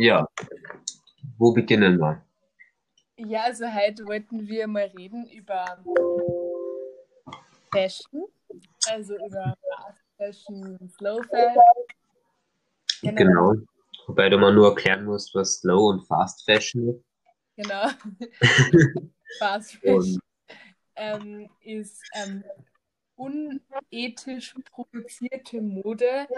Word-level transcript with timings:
ja, 0.00 0.26
wo 1.38 1.52
beginnen 1.52 1.98
wir? 1.98 2.24
ja, 3.18 3.42
also 3.42 3.66
heute 3.66 4.06
wollten 4.06 4.46
wir 4.46 4.66
mal 4.66 4.90
reden 4.96 5.28
über 5.30 5.84
Fashion, 7.72 8.26
also 8.88 9.14
über 9.16 9.54
Fast 9.76 10.00
Fashion, 10.16 10.88
Slow 10.96 11.22
Fashion. 11.24 13.16
Genau. 13.16 13.54
Wobei 14.06 14.28
du 14.28 14.38
mal 14.38 14.54
nur 14.54 14.68
erklären 14.68 15.04
musst, 15.04 15.34
was 15.34 15.60
Slow 15.60 15.90
und 15.90 16.06
Fast 16.06 16.44
Fashion 16.44 16.88
ist. 16.88 17.04
genau. 17.56 17.88
Fast 19.38 19.74
Fashion 19.74 20.20
ähm, 20.94 21.50
ist 21.60 22.02
ähm, 22.14 22.44
unethisch 23.16 24.54
produzierte 24.70 25.60
Mode, 25.60 26.28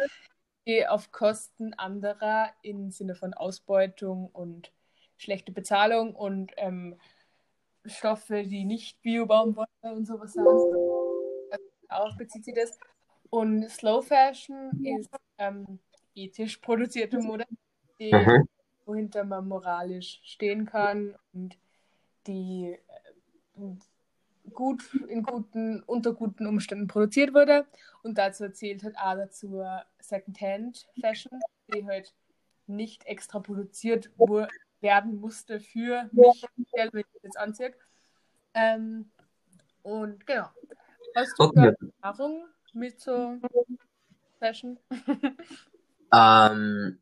die 0.70 0.87
auf 0.87 1.10
Kosten 1.10 1.75
anderer 1.75 2.50
im 2.62 2.91
Sinne 2.91 3.14
von 3.14 3.34
Ausbeutung 3.34 4.28
und 4.33 4.72
schlechte 5.17 5.53
Bezahlung 5.53 6.14
und 6.14 6.53
ähm, 6.56 6.98
Stoffe, 7.84 8.45
die 8.45 8.64
nicht 8.64 9.00
Bio-Baumwolle 9.03 9.67
und 9.83 10.06
sowas 10.06 10.33
sind. 10.33 10.47
Also 10.47 11.64
darauf 11.89 12.17
bezieht 12.17 12.45
sich 12.45 12.55
das. 12.55 12.78
Und 13.30 13.69
Slow 13.69 14.03
Fashion 14.03 14.70
ist 14.84 15.11
ähm, 15.39 15.78
ethisch 16.14 16.58
produzierte 16.58 17.19
Mode, 17.19 17.47
die, 17.98 18.12
aha, 18.12 18.42
wohinter 18.84 19.25
man 19.25 19.48
moralisch 19.48 20.20
stehen 20.25 20.67
kann 20.67 21.17
und 21.33 21.58
die 22.27 22.77
äh, 23.56 23.61
gut 24.55 24.95
in 25.09 25.23
guten, 25.23 25.83
unter 25.83 26.12
guten 26.12 26.47
Umständen 26.47 26.87
produziert 26.87 27.34
wurde. 27.34 27.67
Und 28.03 28.19
dazu 28.19 28.45
erzählt 28.45 28.83
halt 28.83 28.97
auch 28.97 29.15
dazu 29.15 29.62
Secondhand 30.01 30.87
Fashion, 31.01 31.39
die 31.73 31.84
halt 31.84 32.15
nicht 32.67 33.05
extra 33.07 33.41
produziert 33.41 34.11
werden 34.81 35.20
musste 35.20 35.61
für 35.61 36.09
mich, 36.12 36.45
wenn 36.75 37.01
ich 37.01 37.07
das 37.12 37.23
jetzt 37.23 37.39
anziehe. 37.39 37.75
Ähm, 38.55 39.11
und 39.83 40.27
genau. 40.27 40.48
Hast 41.14 41.39
du 41.39 41.45
okay. 41.45 41.73
Erfahrung 42.01 42.47
mit 42.73 43.01
so 43.01 43.39
Fashion? 44.39 44.79
Ähm, 46.12 47.01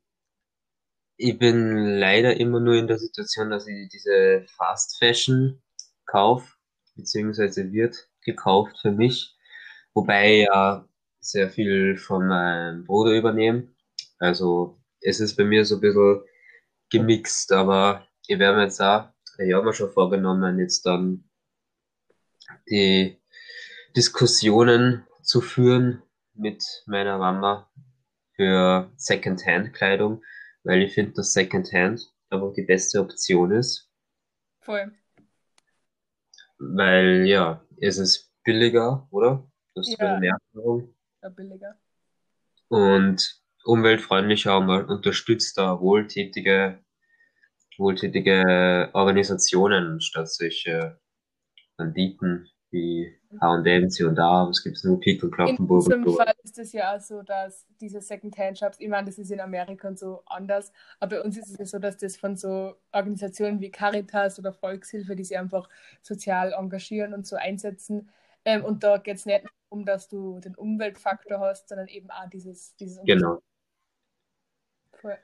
ich 1.16 1.38
bin 1.38 1.98
leider 1.98 2.36
immer 2.36 2.60
nur 2.60 2.74
in 2.74 2.86
der 2.86 2.98
Situation, 2.98 3.50
dass 3.50 3.66
ich 3.66 3.88
diese 3.88 4.44
Fast 4.48 4.98
Fashion 4.98 5.62
kaufe, 6.06 6.54
beziehungsweise 6.98 7.72
wird 7.72 8.08
gekauft 8.22 8.78
für 8.82 8.90
mich, 8.90 9.34
wobei 9.94 10.40
ja 10.40 10.86
sehr 11.20 11.48
viel 11.48 11.96
von 11.96 12.26
meinem 12.26 12.84
Bruder 12.84 13.12
übernehme. 13.12 13.68
Also 14.18 14.78
es 15.00 15.20
ist 15.20 15.36
bei 15.36 15.44
mir 15.44 15.64
so 15.64 15.76
ein 15.76 15.80
bisschen 15.80 16.22
gemixt, 16.90 17.52
aber 17.52 18.06
ich 18.26 18.38
werde 18.38 18.58
mir 18.58 18.64
jetzt 18.64 18.80
auch, 18.80 19.08
ich 19.38 19.54
habe 19.54 19.64
mir 19.64 19.72
schon 19.72 19.90
vorgenommen, 19.90 20.58
jetzt 20.58 20.84
dann 20.84 21.24
die 22.68 23.16
Diskussionen 23.96 25.06
zu 25.22 25.40
führen 25.40 26.02
mit 26.34 26.64
meiner 26.86 27.18
Mama 27.18 27.70
für 28.34 28.90
Secondhand-Kleidung, 28.96 30.22
weil 30.64 30.82
ich 30.82 30.94
finde, 30.94 31.12
dass 31.12 31.32
Secondhand 31.32 32.12
einfach 32.30 32.52
die 32.52 32.62
beste 32.62 33.00
Option 33.00 33.52
ist, 33.52 33.88
Voll. 34.68 34.92
Weil 36.58 37.26
ja, 37.26 37.62
es 37.80 37.98
ist 37.98 38.32
billiger, 38.44 39.06
oder? 39.10 39.46
Das 39.74 39.88
ist 39.88 39.98
Ja, 40.00 40.18
Erfahrung. 40.20 40.94
ja, 41.22 41.28
billiger. 41.28 41.78
Und 42.68 43.40
umweltfreundlicher 43.64 44.58
und 44.58 44.70
unterstützt 44.70 45.56
da 45.58 45.80
wohltätige, 45.80 46.82
wohltätige 47.76 48.90
Organisationen 48.92 50.00
statt 50.00 50.28
solche 50.32 50.98
Banditen 51.76 52.48
wie 52.70 53.14
H&M, 53.40 53.90
C&A, 53.90 54.48
was 54.48 54.62
gibt's 54.62 54.84
und 54.84 55.06
In 55.06 55.18
Kloppenburg 55.18 55.86
und 55.86 55.94
unserem. 55.94 56.16
Fall 56.16 56.34
ist 56.42 56.58
es 56.58 56.72
ja 56.72 56.96
auch 56.96 57.00
so, 57.00 57.22
dass 57.22 57.66
diese 57.80 58.00
Secondhand-Shops, 58.00 58.78
ich 58.80 58.88
meine, 58.88 59.06
das 59.06 59.18
ist 59.18 59.30
in 59.30 59.40
Amerika 59.40 59.88
und 59.88 59.98
so 59.98 60.22
anders, 60.26 60.72
aber 61.00 61.16
bei 61.16 61.22
uns 61.22 61.36
ist 61.36 61.50
es 61.50 61.58
ja 61.58 61.66
so, 61.66 61.78
dass 61.78 61.96
das 61.96 62.16
von 62.16 62.36
so 62.36 62.74
Organisationen 62.92 63.60
wie 63.60 63.70
Caritas 63.70 64.38
oder 64.38 64.52
Volkshilfe, 64.52 65.16
die 65.16 65.24
sich 65.24 65.38
einfach 65.38 65.68
sozial 66.02 66.52
engagieren 66.52 67.14
und 67.14 67.26
so 67.26 67.36
einsetzen. 67.36 68.10
Ähm, 68.44 68.64
und 68.64 68.82
da 68.82 68.98
geht 68.98 69.16
es 69.16 69.26
nicht 69.26 69.44
um, 69.68 69.84
dass 69.84 70.08
du 70.08 70.40
den 70.40 70.54
Umweltfaktor 70.54 71.40
hast, 71.40 71.68
sondern 71.68 71.88
eben 71.88 72.10
auch 72.10 72.28
dieses, 72.30 72.74
dieses 72.76 73.04
Genau. 73.04 73.40
Voll. 74.92 75.18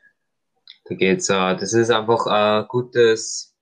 Da 0.84 0.94
geht's, 0.94 1.28
äh, 1.30 1.56
das 1.56 1.72
ist 1.72 1.90
einfach 1.90 2.26
ein 2.26 2.66
gutes, 2.68 3.53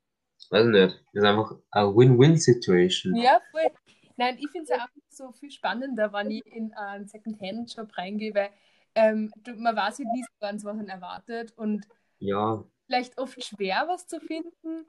weiß 0.53 0.67
nicht, 0.67 0.81
das 0.83 0.95
ist 1.13 1.25
einfach 1.25 1.57
eine 1.71 1.97
Win-Win-Situation. 1.97 3.17
Ja, 3.17 3.41
voll. 3.51 3.71
Nein, 4.17 4.37
ich 4.39 4.51
finde 4.51 4.73
es 4.73 4.81
auch 4.81 4.89
so 5.09 5.33
viel 5.33 5.51
spannender, 5.51 6.13
wenn 6.13 6.31
ich 6.31 6.47
in 6.47 6.73
einen 6.75 7.07
Secondhand-Shop 7.09 7.97
reingehe, 7.97 8.35
weil 8.35 8.51
ähm, 8.95 9.33
man 9.57 9.77
weiß 9.77 9.99
halt 9.99 10.09
nie 10.13 10.23
so 10.23 10.29
ganz, 10.41 10.65
was 10.65 10.77
man 10.77 10.89
erwartet 10.89 11.53
und 11.57 11.87
Ja, 12.21 12.65
vielleicht 12.87 13.19
oft 13.19 13.43
schwer, 13.43 13.85
was 13.89 14.07
zu 14.07 14.21
finden 14.21 14.87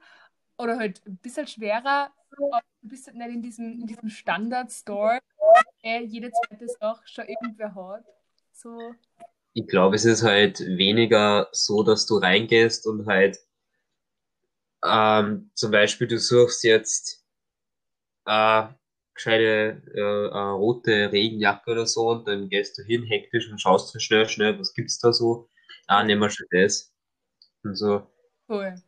oder 0.58 0.78
halt 0.78 1.04
ein 1.06 1.18
bisschen 1.18 1.46
schwerer, 1.46 2.12
aber 2.30 2.60
du 2.82 2.88
bist 2.88 3.06
halt 3.06 3.16
nicht 3.16 3.30
in 3.30 3.42
diesem, 3.42 3.80
in 3.80 3.86
diesem 3.86 4.08
Standard-Store, 4.10 5.20
der 5.84 6.02
jede 6.02 6.32
zweite 6.32 6.68
Sache 6.68 7.02
schon 7.06 7.26
irgendwer 7.28 7.74
hat. 7.74 8.04
So, 8.52 8.94
ich 9.54 9.66
glaube, 9.68 9.96
es 9.96 10.04
ist 10.04 10.22
halt 10.22 10.60
weniger 10.60 11.48
so, 11.52 11.82
dass 11.82 12.06
du 12.06 12.18
reingehst 12.18 12.86
und 12.86 13.06
halt, 13.06 13.38
ähm, 14.84 15.50
zum 15.54 15.70
Beispiel 15.72 16.06
du 16.08 16.18
suchst 16.18 16.64
jetzt, 16.64 17.24
äh, 18.26 18.68
gescheite, 19.14 19.82
äh, 19.94 20.00
äh, 20.00 20.38
rote 20.56 21.12
Regenjacke 21.12 21.70
oder 21.70 21.86
so 21.86 22.10
und 22.10 22.26
dann 22.28 22.48
gehst 22.48 22.76
du 22.78 22.82
hin 22.82 23.04
hektisch 23.04 23.48
und 23.50 23.60
schaust 23.60 23.94
du 23.94 24.00
schnell, 24.00 24.28
schnell, 24.28 24.58
was 24.58 24.74
gibt's 24.74 24.98
da 24.98 25.12
so? 25.12 25.48
Ah, 25.86 26.02
nehmen 26.04 26.22
wir 26.22 26.30
schon 26.30 26.46
das. 26.50 26.92
Und 27.64 27.76
so. 27.76 28.06
voll. 28.46 28.82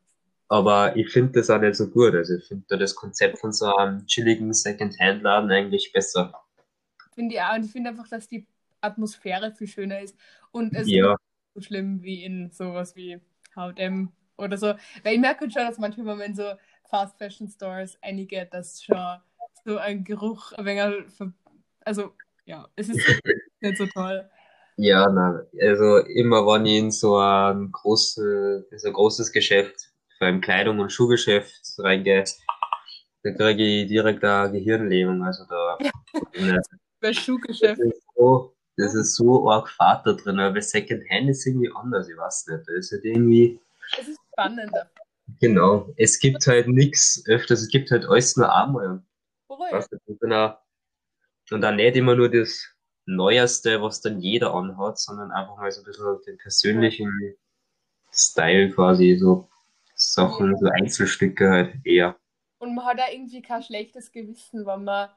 Aber 0.49 0.97
ich 0.97 1.13
finde 1.13 1.35
das 1.35 1.51
auch 1.51 1.61
nicht 1.61 1.77
so 1.77 1.89
gut. 1.89 2.13
Also 2.17 2.35
ich 2.35 2.45
finde 2.49 2.65
da 2.69 2.77
das 2.77 2.97
Konzept 2.97 3.39
von 3.39 3.53
so 3.53 3.73
einem 3.77 4.07
chilligen 4.09 4.53
Second-Hand-Laden 4.53 5.53
eigentlich 5.53 5.93
besser. 5.93 6.35
Finde 7.15 7.35
ich 7.35 7.41
auch. 7.43 7.55
Und 7.55 7.65
ich 7.65 7.73
finde 7.73 7.91
einfach, 7.91 8.09
dass 8.09 8.29
die 8.29 8.47
Atmosphäre 8.81 9.53
viel 9.53 9.67
schöner 9.69 10.01
ist. 10.01 10.17
Und 10.51 10.75
es 10.75 10.93
ist 10.93 10.93
Ja, 10.93 11.17
nicht 11.17 11.19
so 11.55 11.61
schlimm 11.61 12.03
wie 12.03 12.25
in 12.25 12.51
sowas 12.53 12.95
wie 12.97 13.21
H&M 13.55 14.13
oder 14.39 14.57
so. 14.59 14.75
Weil 15.03 15.15
ich 15.15 15.21
merke 15.21 15.51
schon, 15.51 15.63
dass 15.67 15.79
manchmal, 15.79 16.19
wenn 16.19 16.35
so 16.35 16.55
Fast 16.85 17.19
Fashion 17.19 17.49
Stores 17.49 17.99
einige, 18.03 18.47
dass 18.47 18.83
schon 18.83 19.19
so 19.65 19.79
ein 19.79 20.05
Geruch 20.05 20.53
ein 20.53 20.65
wenig, 20.65 21.07
also 21.85 22.15
ja, 22.45 22.69
es 22.77 22.89
ist 22.89 22.99
nicht 23.61 23.77
so 23.79 23.87
toll. 23.87 24.31
ja, 24.77 25.09
na, 25.11 25.43
also 25.61 25.99
immer 25.99 26.47
wenn 26.47 26.67
ich 26.67 26.79
in 26.79 26.91
so 26.91 27.17
ein 27.19 27.71
großes, 27.73 28.67
so 28.83 28.87
ein 28.89 28.93
großes 28.93 29.33
Geschäft, 29.33 29.91
vor 30.19 30.27
allem 30.27 30.41
Kleidung- 30.41 30.81
und 30.81 30.91
Schuhgeschäft 30.93 31.61
reingehe, 31.79 32.25
da 33.23 33.33
kriege 33.33 33.63
ich 33.65 33.89
direkt 33.89 34.25
eine 34.25 34.53
Gehirnlähmung. 34.53 35.23
Also 35.25 35.45
da, 35.49 35.79
ne, 36.35 36.61
Bei 37.01 37.13
das 37.13 37.17
Schuhgeschäft. 37.17 37.81
ist 37.81 38.03
so, 38.17 38.55
das 38.77 38.95
ist 38.95 39.17
so 39.17 39.51
arg 39.51 39.69
Fahrt 39.71 40.07
da 40.07 40.13
drin, 40.13 40.41
aber 40.41 40.61
Secondhand 40.63 41.31
ist 41.31 41.47
irgendwie 41.47 41.71
anders, 41.75 42.09
ich 42.09 42.17
weiß 42.17 42.47
nicht. 42.49 42.69
Da 42.69 42.73
ist 42.75 42.93
halt 42.93 43.05
irgendwie, 43.05 43.61
Es 43.99 44.09
ist 44.09 44.21
spannender. 44.37 44.91
genau, 45.41 45.93
es 45.97 46.19
gibt 46.19 46.47
halt 46.47 46.69
nix 46.69 47.23
öfters, 47.27 47.63
es 47.63 47.69
gibt 47.69 47.91
halt 47.91 48.05
alles 48.07 48.37
nur 48.37 48.55
einmal. 48.55 49.03
Und 51.51 51.61
dann 51.61 51.77
nicht 51.77 51.97
immer 51.97 52.15
nur 52.15 52.29
das 52.31 52.67
Neueste, 53.07 53.81
was 53.81 54.01
dann 54.01 54.21
jeder 54.21 54.53
anhat, 54.53 54.99
sondern 54.99 55.31
einfach 55.31 55.57
mal 55.57 55.71
so 55.71 55.81
ein 55.81 55.85
bisschen 55.85 56.19
den 56.27 56.39
persönlichen 56.39 57.37
Style 58.13 58.71
quasi, 58.71 59.17
so 59.17 59.49
Sachen, 59.95 60.57
so 60.57 60.67
Einzelstücke 60.67 61.51
halt 61.51 61.75
eher. 61.85 62.17
Und 62.59 62.75
man 62.75 62.85
hat 62.85 63.01
auch 63.01 63.13
irgendwie 63.13 63.43
kein 63.43 63.63
schlechtes 63.63 64.11
Gewissen, 64.11 64.67
wenn 64.67 64.85
man 64.85 65.09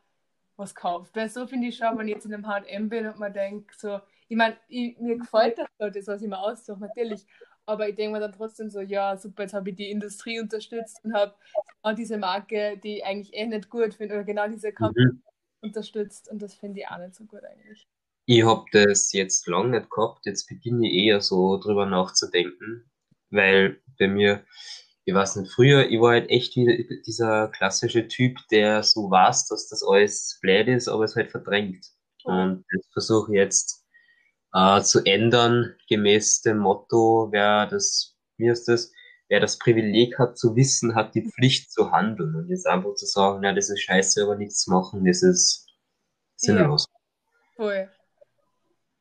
was 0.56 0.76
kauft. 0.76 1.16
Weil 1.16 1.30
so 1.30 1.48
finde 1.48 1.68
ich 1.68 1.78
schon, 1.78 1.98
wenn 1.98 2.08
ich 2.08 2.14
jetzt 2.16 2.26
in 2.26 2.34
einem 2.34 2.48
H&M 2.48 2.90
bin 2.90 3.08
und 3.08 3.18
man 3.18 3.34
denkt 3.34 3.80
so, 3.80 4.00
ich 4.28 4.38
meine, 4.38 4.56
mir 4.70 5.18
gefällt 5.18 5.58
das, 5.58 5.68
so, 5.80 5.90
das, 5.90 6.08
was 6.08 6.22
ich 6.22 6.28
mir 6.28 6.38
aussuche, 6.38 6.80
natürlich. 6.80 7.26
Aber 7.70 7.88
ich 7.88 7.96
denke 7.96 8.14
mir 8.14 8.20
dann 8.20 8.34
trotzdem 8.34 8.70
so, 8.72 8.82
ja, 8.82 9.16
super, 9.16 9.44
jetzt 9.44 9.54
habe 9.54 9.70
ich 9.70 9.76
die 9.76 9.92
Industrie 9.92 10.40
unterstützt 10.40 11.00
und 11.04 11.14
habe 11.14 11.36
genau 11.84 11.96
diese 11.96 12.18
Marke, 12.18 12.78
die 12.84 12.98
ich 12.98 13.06
eigentlich 13.06 13.34
eh 13.36 13.46
nicht 13.46 13.70
gut 13.70 13.94
finde, 13.94 14.16
oder 14.16 14.24
genau 14.24 14.48
diese 14.48 14.72
Kampagne 14.74 15.14
Mhm. 15.14 15.22
unterstützt 15.62 16.30
und 16.32 16.42
das 16.42 16.56
finde 16.56 16.80
ich 16.82 16.88
auch 16.88 16.98
nicht 16.98 17.16
so 17.16 17.26
gut 17.26 17.44
eigentlich. 17.44 17.88
Ich 18.26 18.44
hab 18.44 18.66
das 18.72 19.12
jetzt 19.14 19.48
lang 19.48 19.72
nicht 19.72 19.90
gehabt, 19.92 20.26
jetzt 20.26 20.48
beginne 20.48 20.88
ich 20.88 21.06
eher 21.06 21.22
so 21.22 21.58
drüber 21.58 21.86
nachzudenken, 21.86 22.90
weil 23.30 23.82
bei 24.00 24.08
mir, 24.08 24.46
ich 25.06 25.14
weiß 25.14 25.36
nicht, 25.38 25.52
früher, 25.52 25.90
ich 25.90 26.00
war 26.00 26.12
halt 26.12 26.30
echt 26.30 26.56
wieder 26.56 26.74
dieser 27.06 27.50
klassische 27.50 28.08
Typ, 28.08 28.38
der 28.52 28.84
so 28.84 29.12
weiß, 29.12 29.48
dass 29.48 29.68
das 29.68 29.84
alles 29.84 30.40
blöd 30.42 30.68
ist, 30.68 30.88
aber 30.88 31.04
es 31.04 31.16
halt 31.16 31.32
verdrängt. 31.32 31.86
Und 32.24 32.66
das 32.72 32.88
versuche 32.94 33.32
ich 33.32 33.38
jetzt 33.38 33.86
äh, 34.54 34.82
zu 34.82 35.04
ändern, 35.06 35.76
gemäß 35.88 36.42
dem 36.42 36.60
Motto, 36.60 37.30
wer 37.32 37.68
das, 37.68 38.16
wie 38.38 38.50
heißt 38.50 38.68
das, 38.68 38.92
wer 39.28 39.40
das 39.40 39.60
Privileg 39.60 40.18
hat 40.18 40.38
zu 40.38 40.56
wissen, 40.56 40.96
hat 40.96 41.16
die 41.16 41.30
Pflicht 41.30 41.72
zu 41.72 41.92
handeln. 41.92 42.36
Und 42.36 42.50
jetzt 42.50 42.68
einfach 42.68 42.96
zu 42.96 43.06
sagen, 43.06 43.40
na, 43.42 43.54
das 43.54 43.70
ist 43.70 43.82
scheiße, 43.82 44.24
aber 44.24 44.36
nichts 44.36 44.62
zu 44.62 44.72
machen, 44.72 45.06
das 45.06 45.22
ist 45.22 45.68
sinnlos. 46.36 46.86
Ja, 46.90 47.56
voll. 47.56 47.90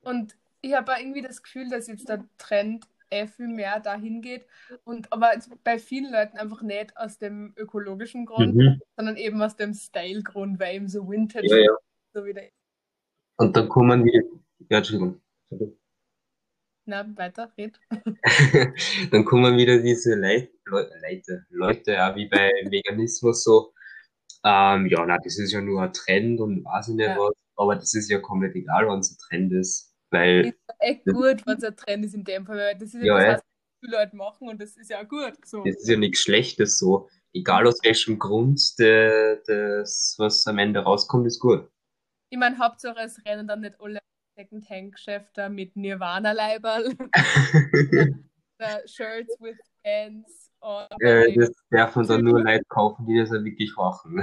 Und 0.02 0.36
ich 0.60 0.74
habe 0.74 0.92
irgendwie 0.98 1.22
das 1.22 1.42
Gefühl, 1.42 1.68
dass 1.70 1.86
jetzt 1.86 2.08
der 2.08 2.24
Trend 2.36 2.86
eh 3.10 3.26
viel 3.26 3.48
mehr 3.48 3.80
dahin 3.80 4.20
geht. 4.20 4.46
Und 4.84 5.12
aber 5.12 5.32
bei 5.64 5.78
vielen 5.78 6.12
Leuten 6.12 6.36
einfach 6.36 6.62
nicht 6.62 6.96
aus 6.96 7.18
dem 7.18 7.54
ökologischen 7.56 8.26
Grund, 8.26 8.54
mhm. 8.54 8.80
sondern 8.96 9.16
eben 9.16 9.40
aus 9.40 9.56
dem 9.56 9.74
Style-Grund, 9.74 10.60
weil 10.60 10.76
eben 10.76 10.88
so 10.88 11.08
Vintage 11.08 11.48
ja, 11.48 11.56
ja. 11.56 11.76
so 12.12 12.24
wieder. 12.24 12.42
Und 13.36 13.56
dann 13.56 13.68
kommen 13.68 14.04
wir. 14.04 14.24
Ja, 14.68 14.78
Entschuldigung. 14.78 15.20
Na, 16.86 17.06
weiter, 17.16 17.52
red. 17.58 17.78
dann 19.10 19.24
kommen 19.24 19.56
wieder 19.58 19.78
diese 19.78 20.14
Leute, 20.14 20.50
Leute, 20.64 21.46
Leute, 21.50 21.92
ja, 21.92 22.16
wie 22.16 22.28
bei 22.28 22.50
Veganismus 22.70 23.44
so, 23.44 23.74
ähm, 24.44 24.86
ja, 24.86 25.04
na, 25.04 25.18
das 25.18 25.38
ist 25.38 25.52
ja 25.52 25.60
nur 25.60 25.82
ein 25.82 25.92
Trend 25.92 26.40
und 26.40 26.64
weiß 26.64 26.88
ich 26.88 26.94
nicht 26.94 27.06
ja. 27.06 27.18
was, 27.18 27.34
aber 27.56 27.76
das 27.76 27.92
ist 27.92 28.10
ja 28.10 28.20
komplett 28.20 28.54
egal, 28.54 28.88
wenn 28.88 29.00
es 29.00 29.10
ein 29.10 29.18
Trend 29.28 29.52
ist, 29.52 29.94
weil... 30.10 30.46
Ist 30.46 30.58
echt 30.78 31.04
gut, 31.04 31.46
wenn 31.46 31.58
es 31.58 31.64
ein 31.64 31.76
Trend 31.76 32.04
ist 32.06 32.14
in 32.14 32.24
dem 32.24 32.46
Fall, 32.46 32.56
weil 32.56 32.78
das 32.78 32.94
ist 32.94 33.04
ja, 33.04 33.20
ja 33.20 33.32
das, 33.32 33.42
was 33.42 33.80
viele 33.84 33.96
Leute 33.98 34.16
machen 34.16 34.48
und 34.48 34.60
das 34.60 34.76
ist 34.76 34.90
ja 34.90 35.02
gut. 35.02 35.34
So. 35.44 35.64
Das 35.64 35.76
ist 35.76 35.88
ja 35.88 35.98
nichts 35.98 36.20
Schlechtes 36.20 36.78
so. 36.78 37.08
Egal 37.34 37.66
aus 37.66 37.80
welchem 37.82 38.18
Grund 38.18 38.78
der, 38.78 39.42
das, 39.46 40.14
was 40.18 40.46
am 40.46 40.58
Ende 40.58 40.80
rauskommt, 40.80 41.26
ist 41.26 41.40
gut. 41.40 41.68
Ich 42.30 42.38
meine, 42.38 42.58
Hauptsache 42.58 43.00
es 43.00 43.22
rennen 43.26 43.46
dann 43.46 43.60
nicht 43.60 43.78
alle 43.78 43.98
Second-Hand-Geschäfte 44.38 45.50
mit 45.50 45.74
Nirvana-Leiberl. 45.74 46.94
Shirts 48.86 49.36
with 49.40 49.58
Pants. 49.82 50.52
Äh, 51.00 51.34
das 51.34 51.50
darf 51.70 51.96
man 51.96 52.06
dann 52.06 52.22
nur 52.22 52.40
Leute 52.40 52.64
kaufen, 52.68 53.06
die 53.06 53.18
das 53.18 53.30
ja 53.30 53.42
wirklich 53.42 53.74
machen. 53.76 54.22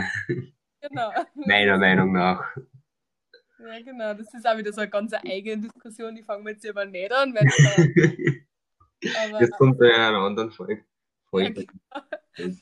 Genau. 0.82 1.12
Meiner 1.36 1.78
Meinung 1.78 2.14
nach. 2.14 2.46
Ja, 3.60 3.82
genau. 3.82 4.14
Das 4.14 4.34
ist 4.34 4.48
auch 4.48 4.58
wieder 4.58 4.72
so 4.72 4.82
eine 4.82 4.90
ganz 4.90 5.14
eigene 5.14 5.64
Diskussion, 5.64 6.16
die 6.16 6.24
fangen 6.24 6.46
wir 6.46 6.54
jetzt 6.54 6.68
aber 6.68 6.86
nicht 6.86 7.12
an. 7.12 7.34
Weil 7.34 7.46
aber, 9.30 9.40
das 9.40 9.50
kommt 9.52 9.82
ja 9.82 9.88
in 9.88 9.96
einer 9.96 10.20
anderen 10.20 10.52
Folge. 10.52 10.86
Folge. 11.30 11.66
Ja, 11.94 12.04
genau. 12.36 12.56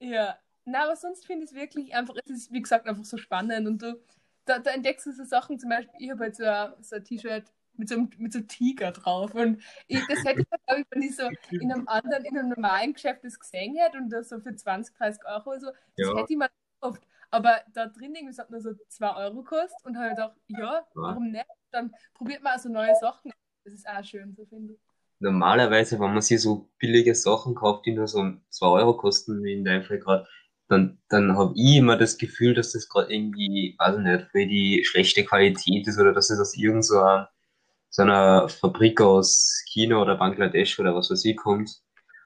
ja. 0.00 0.38
Na, 0.64 0.84
aber 0.84 0.96
sonst 0.96 1.26
finde 1.26 1.44
ich 1.44 1.50
es 1.50 1.56
wirklich 1.56 1.94
einfach, 1.94 2.14
es 2.24 2.30
ist 2.30 2.52
wie 2.52 2.62
gesagt 2.62 2.86
einfach 2.86 3.04
so 3.04 3.18
spannend 3.18 3.68
und 3.68 3.82
du 3.82 4.02
da, 4.46 4.58
da 4.58 4.70
entdeckst 4.70 5.06
du 5.06 5.12
so 5.12 5.24
Sachen, 5.24 5.58
zum 5.58 5.68
Beispiel, 5.68 5.94
ich 5.98 6.10
habe 6.10 6.24
halt 6.24 6.36
so 6.36 6.44
ein, 6.44 6.72
so 6.80 6.96
ein 6.96 7.04
T-Shirt 7.04 7.44
mit 7.74 7.88
so, 7.88 7.96
einem, 7.96 8.10
mit 8.18 8.32
so 8.32 8.38
einem 8.38 8.48
Tiger 8.48 8.92
drauf. 8.92 9.34
Und 9.34 9.62
ich, 9.86 10.00
das 10.06 10.24
hätte 10.24 10.40
ich, 10.40 10.46
glaube 10.48 10.80
ich, 10.80 10.86
wenn 10.90 11.02
ich 11.02 11.16
so 11.16 11.28
in 11.50 11.72
einem 11.72 11.86
anderen, 11.88 12.24
in 12.24 12.38
einem 12.38 12.48
normalen 12.50 12.94
Geschäft 12.94 13.24
das 13.24 13.38
gesehen 13.38 13.76
hätte 13.76 13.98
und 13.98 14.08
das 14.10 14.30
so 14.30 14.40
für 14.40 14.54
20, 14.54 14.96
30 14.96 15.22
Euro 15.26 15.50
oder 15.50 15.60
so, 15.60 15.66
das 15.66 16.08
ja. 16.08 16.16
hätte 16.16 16.32
ich 16.32 16.38
mal 16.38 16.48
oft. 16.80 17.02
Aber 17.30 17.60
da 17.74 17.86
drin 17.86 18.14
irgendwie 18.14 18.30
es 18.30 18.38
hat 18.38 18.50
nur 18.50 18.60
so 18.60 18.72
2 18.88 19.16
Euro 19.16 19.42
gekostet 19.42 19.84
und 19.84 19.98
habe 19.98 20.10
gedacht, 20.10 20.36
ja, 20.46 20.86
warum 20.94 21.30
nicht? 21.30 21.46
Dann 21.70 21.92
probiert 22.14 22.42
man 22.42 22.54
also 22.54 22.68
neue 22.68 22.94
Sachen. 23.00 23.32
Das 23.64 23.74
ist 23.74 23.88
auch 23.88 24.04
schön, 24.04 24.34
so 24.34 24.46
finde 24.46 24.74
ich. 24.74 24.80
Normalerweise, 25.18 25.98
wenn 25.98 26.12
man 26.12 26.20
sich 26.20 26.40
so 26.40 26.68
billige 26.78 27.14
Sachen 27.14 27.54
kauft, 27.54 27.86
die 27.86 27.94
nur 27.94 28.06
so 28.06 28.32
2 28.50 28.66
Euro 28.66 28.96
kosten, 28.96 29.42
wie 29.42 29.54
in 29.54 29.64
deinem 29.64 29.82
Fall 29.82 29.98
gerade, 29.98 30.28
dann, 30.68 30.98
dann 31.08 31.36
habe 31.36 31.52
ich 31.56 31.76
immer 31.76 31.96
das 31.96 32.18
Gefühl, 32.18 32.54
dass 32.54 32.72
das 32.72 32.88
gerade 32.88 33.12
irgendwie, 33.12 33.76
weiß 33.78 33.96
ich 33.96 34.02
nicht, 34.02 34.30
für 34.30 34.46
die 34.46 34.84
schlechte 34.84 35.24
Qualität 35.24 35.86
ist 35.86 35.98
oder 35.98 36.12
dass 36.12 36.30
es 36.30 36.40
aus 36.40 36.56
irgendeiner 36.56 37.30
so 37.88 38.02
einer 38.02 38.48
Fabrik 38.48 39.00
aus 39.00 39.62
China 39.68 40.02
oder 40.02 40.16
Bangladesch 40.16 40.78
oder 40.78 40.94
was 40.94 41.10
weiß 41.10 41.24
ich 41.24 41.36
kommt. 41.36 41.80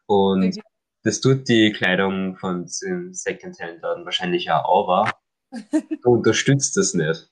Und 0.06 0.48
okay. 0.48 0.62
das 1.04 1.20
tut 1.20 1.48
die 1.48 1.70
Kleidung 1.70 2.36
von 2.36 2.68
dem 2.82 3.14
Secondhand 3.14 3.82
dann 3.82 4.04
wahrscheinlich 4.04 4.50
auch, 4.50 4.88
aber 4.88 5.12
du 6.02 6.10
unterstützt 6.10 6.76
das 6.76 6.94
nicht. 6.94 7.30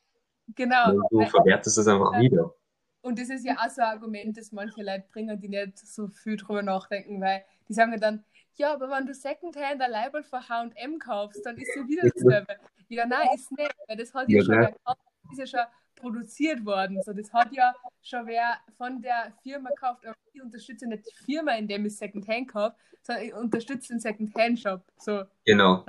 Genau. 0.54 0.92
Und 0.92 1.04
du 1.10 1.26
verwertest 1.26 1.78
das 1.78 1.88
einfach 1.88 2.12
ja. 2.14 2.20
wieder. 2.20 2.54
Und 3.00 3.18
das 3.18 3.28
ist 3.28 3.44
ja 3.44 3.56
auch 3.56 3.70
so 3.70 3.82
ein 3.82 3.88
Argument, 3.88 4.36
das 4.36 4.52
manche 4.52 4.82
Leute 4.82 5.06
bringen, 5.10 5.40
die 5.40 5.48
nicht 5.48 5.78
so 5.78 6.08
viel 6.08 6.36
drüber 6.36 6.62
nachdenken, 6.62 7.20
weil 7.20 7.44
die 7.68 7.72
sagen 7.72 7.92
ja 7.92 7.98
dann, 7.98 8.24
ja, 8.56 8.72
aber 8.72 8.90
wenn 8.90 9.06
du 9.06 9.14
Secondhand 9.14 9.80
ein 9.80 9.90
Label 9.90 10.22
von 10.22 10.48
H&M 10.48 10.98
kaufst, 10.98 11.44
dann 11.44 11.56
ist 11.56 11.74
ja 11.76 11.86
wieder 11.86 12.08
dasselbe. 12.08 12.56
Ja, 12.88 13.06
nein, 13.06 13.28
ist 13.34 13.52
nicht, 13.52 13.74
weil 13.86 13.96
das 13.96 14.12
hat 14.14 14.28
ja, 14.28 14.38
ja 14.38 14.44
schon 14.44 14.54
wer 14.58 14.72
gekauft, 14.72 15.00
ist 15.32 15.38
ja 15.38 15.46
schon 15.46 15.66
produziert 15.96 16.64
worden. 16.64 17.02
So, 17.02 17.12
das 17.12 17.32
hat 17.32 17.52
ja 17.52 17.74
schon 18.02 18.26
wer 18.26 18.58
von 18.76 19.02
der 19.02 19.32
Firma 19.42 19.70
gekauft, 19.70 20.06
aber 20.06 20.16
ich 20.32 20.42
unterstütze 20.42 20.86
nicht 20.86 21.04
die 21.06 21.24
Firma, 21.24 21.52
indem 21.56 21.86
ich 21.86 21.96
Secondhand 21.96 22.48
kaufe, 22.48 22.76
sondern 23.02 23.24
ich 23.24 23.34
unterstütze 23.34 23.92
den 23.92 24.00
Secondhand-Shop. 24.00 24.82
So. 24.98 25.24
Genau. 25.44 25.84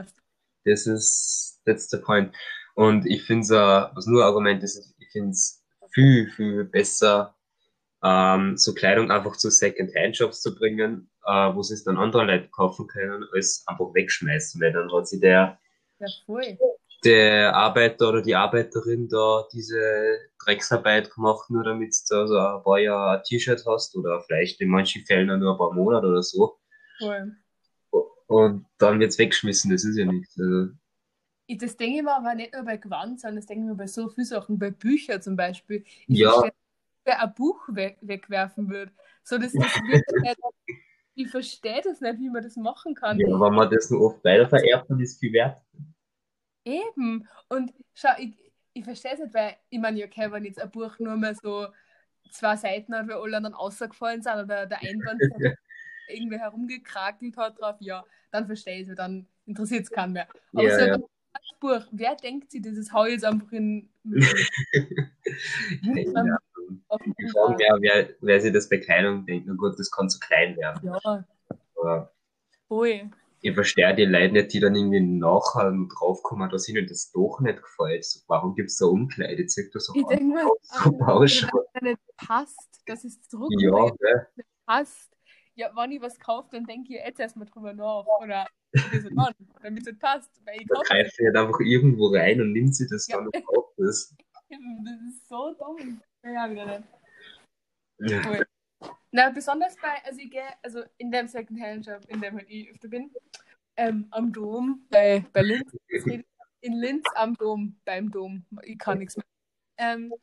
Das 0.65 0.87
ist, 0.87 1.61
that's 1.65 1.89
the 1.89 1.97
point. 1.97 2.35
Und 2.75 3.05
ich 3.05 3.23
finde 3.23 3.43
es, 3.43 3.51
was 3.51 4.07
nur 4.07 4.25
Argument 4.25 4.63
ist, 4.63 4.95
ich 4.97 5.11
finde 5.11 5.31
es 5.31 5.63
viel, 5.93 6.29
viel 6.29 6.65
besser, 6.65 7.35
ähm, 8.03 8.57
so 8.57 8.73
Kleidung 8.73 9.11
einfach 9.11 9.35
zu 9.35 9.49
Second-Hand-Shops 9.49 10.41
zu 10.41 10.55
bringen, 10.55 11.09
äh, 11.29 11.55
wo 11.55 11.61
sie 11.61 11.75
es 11.75 11.83
dann 11.83 11.97
andere 11.97 12.25
Leute 12.25 12.47
kaufen 12.49 12.87
können, 12.87 13.23
als 13.33 13.63
einfach 13.67 13.93
wegschmeißen, 13.93 14.59
weil 14.59 14.73
dann 14.73 14.91
hat 14.91 15.07
sie 15.07 15.19
der, 15.19 15.59
ja, 15.99 16.07
voll. 16.25 16.57
der 17.05 17.55
Arbeiter 17.55 18.09
oder 18.09 18.21
die 18.21 18.35
Arbeiterin 18.35 19.07
da 19.07 19.45
diese 19.53 20.17
Drecksarbeit 20.43 21.13
gemacht, 21.13 21.49
nur 21.49 21.63
damit 21.63 21.93
du 21.93 22.15
da 22.15 22.27
so 22.27 22.37
ein 22.37 22.63
paar 22.63 22.79
Jahre 22.79 23.17
ein 23.17 23.23
T-Shirt 23.23 23.63
hast 23.67 23.95
oder 23.95 24.21
vielleicht 24.21 24.59
in 24.59 24.69
manchen 24.69 25.05
Fällen 25.05 25.39
nur 25.39 25.53
ein 25.53 25.57
paar 25.57 25.73
Monate 25.73 26.07
oder 26.07 26.23
so. 26.23 26.57
Voll. 26.97 27.35
Und 28.27 28.65
dann 28.77 28.99
wird's 28.99 29.17
weggeschmissen, 29.17 29.71
das 29.71 29.83
ist 29.83 29.97
ja 29.97 30.05
nichts. 30.05 30.39
Also, 30.39 30.71
das 31.47 31.77
denke 31.77 31.97
ich 31.97 32.03
mir 32.03 32.15
aber 32.15 32.35
nicht 32.35 32.53
nur 32.53 32.63
bei 32.63 32.77
Gewand, 32.77 33.19
sondern 33.19 33.37
das 33.37 33.47
denke 33.47 33.63
ich 33.63 33.69
mir 33.69 33.75
bei 33.75 33.87
so 33.87 34.07
vielen 34.09 34.25
Sachen, 34.25 34.59
bei 34.59 34.69
Büchern 34.69 35.21
zum 35.21 35.35
Beispiel. 35.35 35.83
Ich 36.07 36.19
ja 36.19 36.43
wer 37.09 37.21
ein 37.21 37.33
Buch 37.33 37.67
we 37.69 37.95
wegwerfen 38.01 38.69
würde. 38.69 38.91
So, 39.23 39.37
das, 39.37 39.53
das 39.53 39.81
nicht, 39.83 40.03
ich 41.19 41.29
verstehe 41.29 41.81
das 41.83 41.99
nicht, 41.99 42.19
wie 42.19 42.29
man 42.29 42.43
das 42.43 42.55
machen 42.55 42.95
kann. 42.95 43.19
Ja, 43.19 43.27
wenn 43.27 43.53
man 43.53 43.69
das 43.69 43.89
nur 43.89 44.01
oft 44.01 44.23
weitervererbt, 44.23 44.89
dann 44.89 45.01
ist 45.01 45.13
es 45.13 45.19
viel 45.19 45.33
wert. 45.33 45.61
Eben. 46.63 47.27
Und 47.49 47.73
schau, 47.93 48.09
ich, 48.17 48.33
ich 48.73 48.85
verstehe 48.85 49.13
es 49.13 49.19
nicht, 49.19 49.33
weil 49.33 49.57
ich 49.69 49.79
meine, 49.79 50.01
okay, 50.05 50.31
wenn 50.31 50.45
jetzt 50.45 50.61
ein 50.61 50.71
Buch 50.71 50.97
nur 50.99 51.17
mehr 51.17 51.35
so 51.35 51.67
zwei 52.31 52.55
Seiten 52.55 52.95
hat, 52.95 53.09
weil 53.09 53.17
alle 53.17 53.41
dann 53.41 53.53
rausgefallen 53.53 54.21
sind 54.21 54.33
oder 54.33 54.65
der 54.65 54.79
Einband 54.79 55.21
irgendwie 56.07 56.39
herumgekrakelt 56.39 57.35
hat 57.35 57.59
drauf, 57.59 57.75
ja, 57.79 58.05
dann 58.31 58.45
verstehe 58.45 58.81
ich 58.81 58.87
es, 58.87 58.95
dann 58.95 59.27
interessiert 59.45 59.83
es 59.83 59.91
keinen 59.91 60.13
mehr. 60.13 60.27
Aber 60.53 60.63
ja, 60.63 60.79
so 60.79 60.85
ja. 60.85 60.97
Buch, 61.59 61.85
wer 61.91 62.15
denkt 62.15 62.51
sich, 62.51 62.61
dieses 62.61 62.93
hau 62.93 63.05
jetzt 63.05 63.25
einfach 63.25 63.51
in. 63.51 63.89
ja. 65.83 66.37
Frage 66.87 67.09
mich 67.17 67.33
wer, 67.81 68.09
wer 68.21 68.41
sich 68.41 68.53
das 68.53 68.69
bei 68.69 68.77
Kleidung 68.77 69.25
denkt, 69.25 69.47
na 69.47 69.55
gut, 69.55 69.77
das 69.77 69.91
kann 69.91 70.09
zu 70.09 70.19
klein 70.19 70.55
werden. 70.57 70.79
Ja. 70.83 71.25
Aber 71.75 72.13
Ui. 72.69 73.09
ich 73.41 73.53
verstehe 73.53 73.95
die 73.95 74.05
Leute 74.05 74.33
nicht, 74.33 74.53
die 74.53 74.59
dann 74.59 74.75
irgendwie 74.75 75.01
nachher 75.01 75.73
draufkommen, 75.97 76.49
dass 76.49 76.67
ihnen 76.69 76.87
das 76.87 77.11
doch 77.11 77.39
nicht 77.39 77.61
gefällt. 77.61 78.05
Warum 78.27 78.55
gibt 78.55 78.69
es 78.69 78.77
da 78.77 78.85
Umkleide? 78.85 79.45
Zeig 79.47 79.71
das 79.71 79.89
auch 79.89 79.95
ich 79.95 80.05
denke 80.07 80.35
mal, 80.35 80.43
so. 80.67 80.91
Wenn 81.73 81.87
es 81.87 81.97
nicht 81.97 82.17
passt, 82.17 82.81
dass 82.85 83.03
es 83.03 83.21
zurück 83.27 83.51
ja, 83.57 83.85
ja. 83.85 84.25
passt. 84.65 85.09
Ja, 85.55 85.71
wenn 85.75 85.91
ich 85.91 86.01
was 86.01 86.17
kaufe, 86.19 86.49
dann 86.51 86.65
denke 86.65 86.93
ich 86.93 87.01
jetzt 87.05 87.19
erstmal 87.19 87.47
drüber 87.47 87.73
nach. 87.73 88.05
Oder 88.21 88.47
damit 89.61 89.87
es 89.87 89.99
passt. 89.99 90.29
Weil 90.45 90.61
ich 90.61 90.67
da 90.67 90.81
greift 90.81 91.15
sie 91.15 91.25
halt 91.25 91.35
einfach 91.35 91.59
irgendwo 91.59 92.07
rein 92.07 92.39
und 92.39 92.53
nimmt 92.53 92.75
sie 92.75 92.87
das 92.87 93.07
ja. 93.07 93.17
dann 93.17 93.27
und 93.27 93.45
kauft 93.45 93.73
das. 93.77 94.15
Das 94.51 94.95
ist 95.07 95.29
so 95.29 95.53
dumm. 95.59 96.01
Ja, 96.23 96.49
wieder 96.49 96.65
nicht. 96.65 96.89
Ja. 97.99 98.21
Cool. 98.25 98.45
Na, 99.11 99.29
besonders 99.29 99.75
bei, 99.77 100.03
also 100.05 100.19
ich 100.19 100.31
gehe, 100.31 100.43
also 100.61 100.83
in 100.97 101.11
dem 101.11 101.27
Secondhand-Shop, 101.27 102.05
in 102.07 102.21
dem 102.21 102.35
halt 102.35 102.49
ich 102.49 102.69
öfter 102.69 102.87
bin, 102.87 103.11
ähm, 103.75 104.07
am 104.11 104.31
Dom, 104.31 104.85
bei, 104.89 105.25
bei 105.33 105.41
Linz, 105.41 105.71
in 106.61 106.73
Linz 106.73 107.05
am 107.15 107.35
Dom, 107.35 107.79
beim 107.85 108.11
Dom, 108.11 108.45
ich 108.63 108.77
kann 108.77 108.99
nichts 108.99 109.17
mehr. 109.17 109.25
Ähm, 109.77 110.13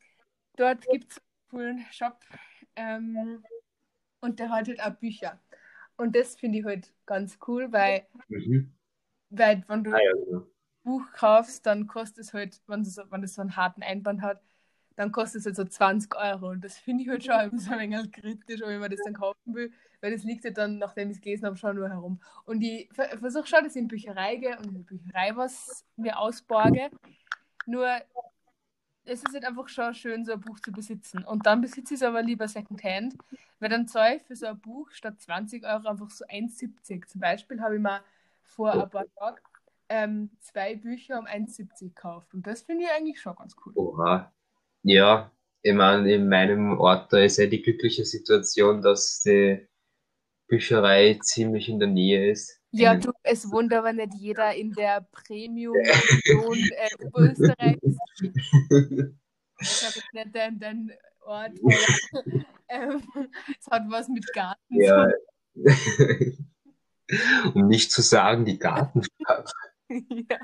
dort 0.55 0.85
gibt 0.87 1.11
es 1.11 1.17
einen 1.17 1.49
coolen 1.49 1.85
Shop 1.91 2.19
ähm, 2.75 3.43
und 4.21 4.39
der 4.39 4.49
hat 4.49 4.67
halt 4.67 4.81
auch 4.81 4.95
Bücher. 4.95 5.39
Und 5.97 6.15
das 6.15 6.35
finde 6.35 6.59
ich 6.59 6.65
halt 6.65 6.93
ganz 7.05 7.37
cool, 7.47 7.71
weil, 7.71 8.07
mhm. 8.29 8.73
weil 9.29 9.63
wenn 9.67 9.83
du 9.83 9.91
ah, 9.91 9.99
ja, 9.99 10.11
ein 10.11 10.45
Buch 10.83 11.11
kaufst, 11.13 11.65
dann 11.65 11.87
kostet 11.87 12.19
es 12.19 12.33
halt, 12.33 12.61
wenn 12.67 12.81
es 12.81 13.33
so 13.33 13.41
einen 13.41 13.55
harten 13.55 13.83
Einband 13.83 14.21
hat, 14.21 14.41
dann 14.97 15.11
kostet 15.11 15.41
es 15.41 15.45
halt 15.45 15.55
so 15.55 15.63
20 15.63 16.13
Euro. 16.15 16.49
Und 16.49 16.63
das 16.63 16.77
finde 16.77 17.03
ich 17.03 17.09
halt 17.09 17.23
schon 17.23 17.57
so 17.59 17.71
ein 17.71 17.79
wenig 17.91 18.11
kritisch, 18.11 18.61
ob 18.63 18.69
ich 18.69 18.79
mir 18.79 18.89
das 18.89 18.99
dann 19.05 19.13
kaufen 19.13 19.53
will, 19.53 19.71
weil 20.01 20.11
das 20.11 20.23
liegt 20.23 20.43
ja 20.43 20.51
dann, 20.51 20.79
nachdem 20.79 21.09
ich 21.09 21.17
es 21.17 21.21
gelesen 21.21 21.45
habe, 21.45 21.55
schon 21.55 21.75
nur 21.75 21.87
herum. 21.87 22.19
Und 22.45 22.61
ich 22.61 22.89
versuche 22.93 23.47
schon, 23.47 23.63
dass 23.63 23.75
ich 23.75 23.81
in 23.81 23.87
Bücherei 23.87 24.35
gehe 24.35 24.57
und 24.57 24.65
in 24.65 24.73
der 24.73 24.81
Bücherei 24.81 25.35
was 25.35 25.85
mir 25.95 26.17
ausborge. 26.19 26.89
Nur 27.67 27.87
es 29.05 29.23
ist 29.23 29.33
halt 29.33 29.45
einfach 29.45 29.69
schon 29.69 29.93
schön, 29.93 30.25
so 30.25 30.33
ein 30.33 30.41
Buch 30.41 30.59
zu 30.59 30.71
besitzen. 30.71 31.23
Und 31.23 31.45
dann 31.45 31.61
besitze 31.61 31.93
ich 31.93 32.01
es 32.01 32.03
aber 32.03 32.23
lieber 32.23 32.47
Secondhand, 32.47 33.15
weil 33.59 33.69
dann 33.69 33.87
zahle 33.87 34.15
ich 34.15 34.23
für 34.23 34.35
so 34.35 34.47
ein 34.47 34.59
Buch 34.59 34.89
statt 34.91 35.21
20 35.21 35.63
Euro 35.63 35.87
einfach 35.87 36.09
so 36.09 36.25
1,70. 36.25 37.05
Zum 37.05 37.21
Beispiel 37.21 37.61
habe 37.61 37.75
ich 37.75 37.81
mal 37.81 38.01
vor 38.41 38.73
ein 38.73 38.89
paar 38.89 39.05
Tagen 39.13 39.37
ähm, 39.89 40.31
zwei 40.39 40.75
Bücher 40.75 41.19
um 41.19 41.25
1,70 41.25 41.89
gekauft. 41.89 42.33
Und 42.33 42.47
das 42.47 42.63
finde 42.63 42.85
ich 42.85 42.89
eigentlich 42.89 43.21
schon 43.21 43.35
ganz 43.35 43.55
cool. 43.63 43.73
Oha. 43.75 44.31
Ja, 44.87 45.31
ich 45.63 45.73
meine, 45.73 46.13
in 46.13 46.29
meinem 46.29 46.79
Ort, 46.79 47.11
da 47.11 47.19
ist 47.19 47.37
ja 47.37 47.45
die 47.45 47.61
glückliche 47.61 48.05
Situation, 48.05 48.81
dass 48.81 49.21
die 49.21 49.67
Bücherei 50.47 51.19
ziemlich 51.21 51.67
in 51.67 51.79
der 51.79 51.89
Nähe 51.89 52.31
ist. 52.31 52.61
Ja, 52.71 52.95
du, 52.95 53.11
es 53.23 53.51
wohnt 53.51 53.73
aber 53.73 53.91
nicht 53.91 54.13
jeder 54.17 54.55
in 54.55 54.71
der 54.71 55.05
Premium-Region 55.11 56.57
äh, 56.57 57.05
Oberösterreichs. 57.05 57.97
Ich 59.59 59.83
habe 59.83 59.95
jetzt 59.95 60.13
nicht 60.13 60.35
den, 60.35 60.59
den 60.59 60.91
Ort, 61.21 61.53
ähm, 62.69 63.01
es 63.59 63.65
hat 63.71 63.85
was 63.89 64.07
mit 64.07 64.31
Garten. 64.31 64.61
Ja. 64.69 65.07
um 67.55 67.67
nicht 67.67 67.91
zu 67.91 68.03
sagen, 68.03 68.45
die 68.45 68.59
Gartenstadt. 68.59 69.51
ja. 69.89 70.37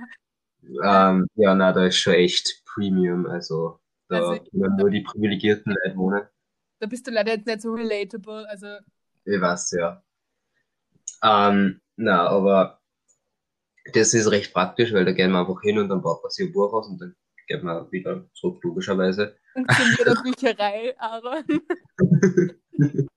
Ähm, 0.83 1.27
ja, 1.35 1.53
na, 1.53 1.73
da 1.73 1.85
ist 1.85 1.97
schon 1.97 2.15
echt 2.15 2.63
Premium, 2.65 3.27
also 3.27 3.82
Also, 4.15 4.43
können 4.51 4.75
nur 4.77 4.89
die 4.89 5.01
privilegierten 5.01 5.75
Leute 5.83 5.97
wohnen. 5.97 6.21
Da 6.79 6.87
bist 6.87 7.07
du 7.07 7.11
leider 7.11 7.31
jetzt 7.33 7.45
nicht 7.47 7.61
so 7.61 7.71
relatable. 7.73 8.47
Also, 8.49 8.67
Ich 9.25 9.39
weiß, 9.39 9.71
ja. 9.71 10.03
Ähm, 11.23 11.81
na, 11.95 12.27
aber 12.27 12.81
das 13.93 14.13
ist 14.13 14.31
recht 14.31 14.53
praktisch, 14.53 14.93
weil 14.93 15.05
da 15.05 15.11
gehen 15.11 15.31
wir 15.31 15.39
einfach 15.39 15.61
hin 15.61 15.77
und 15.79 15.89
dann 15.89 16.01
baut 16.01 16.21
man 16.23 16.29
sich 16.31 16.47
ein 16.47 16.53
Buch 16.53 16.73
aus 16.73 16.87
und 16.87 16.99
dann 16.99 17.15
geht 17.47 17.63
man 17.63 17.91
wieder 17.91 18.25
zurück, 18.33 18.63
logischerweise. 18.63 19.35
funktioniert 19.53 20.07
der 20.07 20.23
Bücherei, 20.23 20.95
Aaron. 20.97 21.43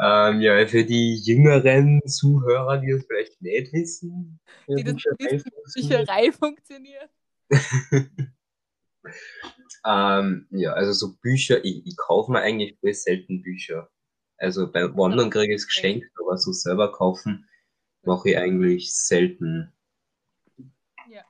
Ähm, 0.00 0.40
ja, 0.40 0.66
für 0.66 0.84
die 0.84 1.14
jüngeren 1.16 2.00
Zuhörer, 2.06 2.78
die 2.78 2.92
das 2.92 3.04
vielleicht 3.06 3.42
nicht 3.42 3.72
wissen, 3.72 4.40
wie 4.68 4.76
Die 4.76 4.84
das 4.84 4.94
Bücherei 4.94 5.32
wissen. 5.32 5.50
Bücherei 5.74 6.32
funktioniert. 6.32 7.10
Ähm, 9.84 10.46
ja, 10.50 10.72
also 10.72 10.92
so 10.92 11.16
Bücher, 11.16 11.64
ich, 11.64 11.86
ich 11.86 11.96
kaufe 11.96 12.30
mir 12.30 12.40
eigentlich 12.40 12.78
voll 12.80 12.94
selten 12.94 13.42
Bücher. 13.42 13.88
Also 14.36 14.70
bei 14.70 14.82
Wandern 14.96 15.30
kriege 15.30 15.54
ich 15.54 15.60
es 15.60 15.66
geschenkt, 15.66 16.10
aber 16.20 16.36
so 16.36 16.52
selber 16.52 16.92
kaufen 16.92 17.48
mache 18.02 18.30
ich 18.30 18.38
eigentlich 18.38 18.94
selten. 18.94 19.72
Ja. 21.08 21.22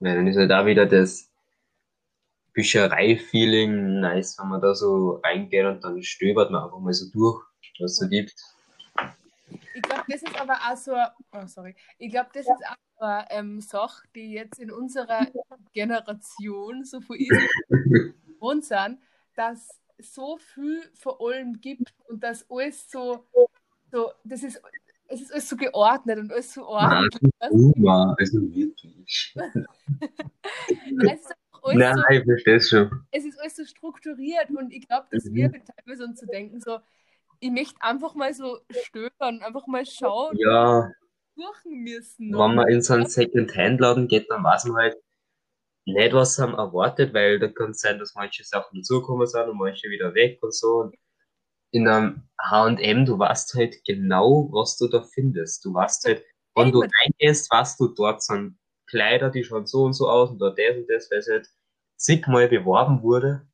Weil 0.00 0.16
dann 0.16 0.26
ist 0.26 0.36
ja 0.36 0.46
da 0.46 0.66
wieder 0.66 0.86
das 0.86 1.30
Bücherei-Feeling 2.54 4.00
nice, 4.00 4.38
wenn 4.38 4.48
man 4.48 4.60
da 4.60 4.74
so 4.74 5.20
reingeht 5.24 5.66
und 5.66 5.82
dann 5.82 6.02
stöbert 6.02 6.50
man 6.50 6.64
einfach 6.64 6.78
mal 6.78 6.92
so 6.92 7.10
durch, 7.10 7.44
was 7.80 7.92
es 7.92 7.96
so 7.98 8.08
gibt. 8.08 8.34
Ich 9.74 9.82
glaube, 9.82 10.04
das 10.08 10.22
ist 10.22 10.40
aber 10.40 10.54
auch 10.54 10.76
so, 10.76 10.92
oh, 11.32 11.46
sorry, 11.46 11.74
ich 11.98 12.10
glaube, 12.10 12.30
das 12.32 12.42
ist 12.46 12.50
auch 12.50 12.76
eine 13.04 13.30
ähm, 13.30 13.60
Sache, 13.60 14.06
die 14.14 14.32
jetzt 14.32 14.58
in 14.58 14.70
unserer 14.70 15.26
Generation 15.72 16.84
so 16.84 17.00
viel 17.00 17.30
gewohnt 18.26 18.64
sind, 18.64 18.98
dass 19.36 19.80
so 19.98 20.36
viel 20.38 20.82
von 20.94 21.14
allem 21.20 21.60
gibt 21.60 21.94
und 22.08 22.22
dass 22.22 22.48
alles 22.50 22.90
so, 22.90 23.24
so 23.90 24.10
das 24.24 24.42
ist, 24.42 24.60
es 25.08 25.20
ist 25.22 25.32
alles 25.32 25.48
so 25.48 25.56
geordnet 25.56 26.18
und 26.18 26.32
alles 26.32 26.52
so 26.52 26.62
Nein, 26.62 27.08
ordentlich. 27.08 27.32
Boomer, 27.50 28.16
also 28.18 28.40
wirklich. 28.54 29.34
Es 31.06 31.20
ist 31.20 31.26
einfach 31.30 31.62
alles 31.62 31.78
Nein, 31.78 31.96
so, 31.96 32.02
ich 32.10 32.24
verstehe 32.24 32.60
schon. 32.60 33.06
es 33.12 33.24
ist 33.24 33.38
alles 33.40 33.56
so 33.56 33.64
strukturiert 33.64 34.50
und 34.50 34.72
ich 34.72 34.86
glaube, 34.86 35.06
dass 35.10 35.24
Mhm. 35.24 35.34
wir 35.34 35.52
teilweise 35.52 36.04
uns 36.04 36.18
zu 36.20 36.26
denken, 36.26 36.60
so, 36.60 36.80
ich 37.40 37.50
möchte 37.50 37.80
einfach 37.80 38.14
mal 38.14 38.32
so 38.34 38.58
stöbern, 38.70 39.42
einfach 39.42 39.66
mal 39.66 39.84
schauen, 39.86 40.36
Ja, 40.38 40.90
suchen 41.34 41.82
müssen. 41.82 42.32
wenn 42.32 42.54
man 42.54 42.68
in 42.68 42.82
so 42.82 42.94
einen 42.94 43.06
Second-Hand-Laden 43.06 44.08
geht, 44.08 44.30
dann 44.30 44.44
weiß 44.44 44.64
man 44.66 44.76
halt 44.76 44.96
nicht, 45.86 46.12
was 46.14 46.38
haben 46.38 46.54
erwartet, 46.54 47.12
weil 47.12 47.38
da 47.38 47.48
kann 47.48 47.72
es 47.72 47.80
sein, 47.80 47.98
dass 47.98 48.14
manche 48.14 48.44
Sachen 48.44 48.78
dazugekommen 48.78 49.26
sind 49.26 49.48
und 49.48 49.58
manche 49.58 49.90
wieder 49.90 50.14
weg 50.14 50.38
und 50.42 50.54
so. 50.54 50.80
Und 50.80 50.96
in 51.72 51.88
einem 51.88 52.28
H&M, 52.40 53.04
du 53.04 53.18
weißt 53.18 53.54
halt 53.54 53.84
genau, 53.84 54.48
was 54.52 54.78
du 54.78 54.88
da 54.88 55.02
findest. 55.02 55.64
Du 55.64 55.74
weißt 55.74 56.04
halt, 56.06 56.24
wenn 56.54 56.72
du 56.72 56.80
reingehst, 56.80 57.50
weißt 57.50 57.80
du, 57.80 57.88
dort 57.88 58.22
sind 58.22 58.58
Kleider, 58.86 59.30
die 59.30 59.44
schauen 59.44 59.66
so 59.66 59.84
und 59.84 59.92
so 59.92 60.08
aus 60.08 60.30
und 60.30 60.38
dort 60.38 60.58
das 60.58 60.76
und 60.76 60.88
das, 60.88 61.10
weil 61.10 61.18
es 61.18 61.28
halt 61.28 61.48
zigmal 61.96 62.48
beworben 62.48 63.02
wurde. 63.02 63.46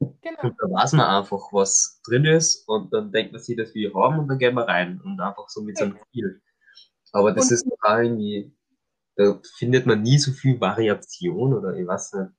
Genau. 0.00 0.40
Und 0.42 0.56
da 0.58 0.66
weiß 0.66 0.92
man 0.92 1.06
einfach, 1.06 1.52
was 1.52 2.00
drin 2.04 2.24
ist 2.24 2.68
und 2.68 2.92
dann 2.92 3.12
denkt 3.12 3.32
man 3.32 3.40
sich, 3.40 3.56
das 3.56 3.74
will 3.74 3.86
ich 3.86 3.94
haben 3.94 4.18
und 4.18 4.28
dann 4.28 4.38
gehen 4.38 4.54
wir 4.54 4.68
rein 4.68 5.00
und 5.02 5.20
einfach 5.20 5.48
so 5.48 5.62
mit 5.62 5.78
so 5.78 5.84
einem 5.84 5.98
Ziel. 6.12 6.42
Aber 7.16 7.32
das 7.32 7.46
Und- 7.46 7.52
ist 7.54 7.64
total 7.68 8.04
irgendwie, 8.04 8.52
da 9.16 9.40
findet 9.58 9.86
man 9.86 10.02
nie 10.02 10.18
so 10.18 10.32
viel 10.32 10.60
Variation 10.60 11.54
oder 11.54 11.74
ich 11.76 11.86
weiß 11.86 12.12
nicht. 12.14 12.30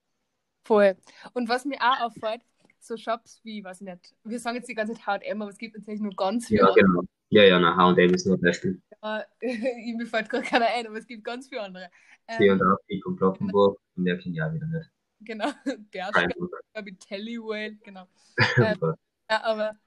Voll. 0.64 0.96
Und 1.34 1.50
was 1.50 1.66
mir 1.66 1.78
auch 1.82 2.02
auffällt, 2.02 2.42
so 2.80 2.98
Shops 2.98 3.40
wie, 3.44 3.64
weiß 3.64 3.82
ich 3.82 3.88
nicht, 3.88 4.16
wir 4.24 4.40
sagen 4.40 4.58
jetzt 4.58 4.70
die 4.70 4.76
ganze 4.76 4.94
Zeit 4.94 5.06
H&M, 5.08 5.42
aber 5.42 5.52
es 5.52 5.58
gibt 5.58 5.76
tatsächlich 5.76 6.02
nur 6.02 6.16
ganz 6.16 6.48
viele 6.48 6.62
Ja, 6.62 6.74
genau. 6.74 7.02
Ja, 7.30 7.44
ja, 7.44 7.60
na, 7.60 7.76
H&M 7.76 8.14
ist 8.14 8.26
nur 8.26 8.38
ein 8.38 8.42
Beispiel. 8.42 8.82
andere. 9.02 9.26
mir 9.42 10.06
fällt 10.08 10.30
gerade 10.30 10.44
keiner 10.46 10.68
ein, 10.68 10.88
aber 10.88 10.98
es 10.98 11.08
gibt 11.08 11.24
ganz 11.24 11.48
viele 11.50 11.62
andere. 11.62 11.90
C 12.30 12.50
Ähm, 12.50 12.54
und 12.54 12.62
A, 12.62 12.78
Peak 12.88 13.06
und 13.06 13.18
Glockenburg, 13.18 13.80
und 13.96 14.04
mehr 14.04 14.18
kenne 14.18 14.36
ich 14.36 14.42
auch 14.42 14.54
wieder 14.54 14.68
nicht. 14.68 14.90
genau, 15.22 15.48
der 15.94 16.12
glaube 16.12 16.90
ich, 16.90 16.98
Tellywell, 17.00 17.78
genau. 17.84 18.08
Ähm, 18.58 18.94
Ja, 19.30 19.44
aber 19.44 19.78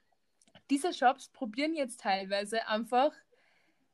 diese 0.71 0.93
Shops 0.93 1.29
probieren 1.29 1.75
jetzt 1.75 2.01
teilweise 2.01 2.67
einfach 2.69 3.13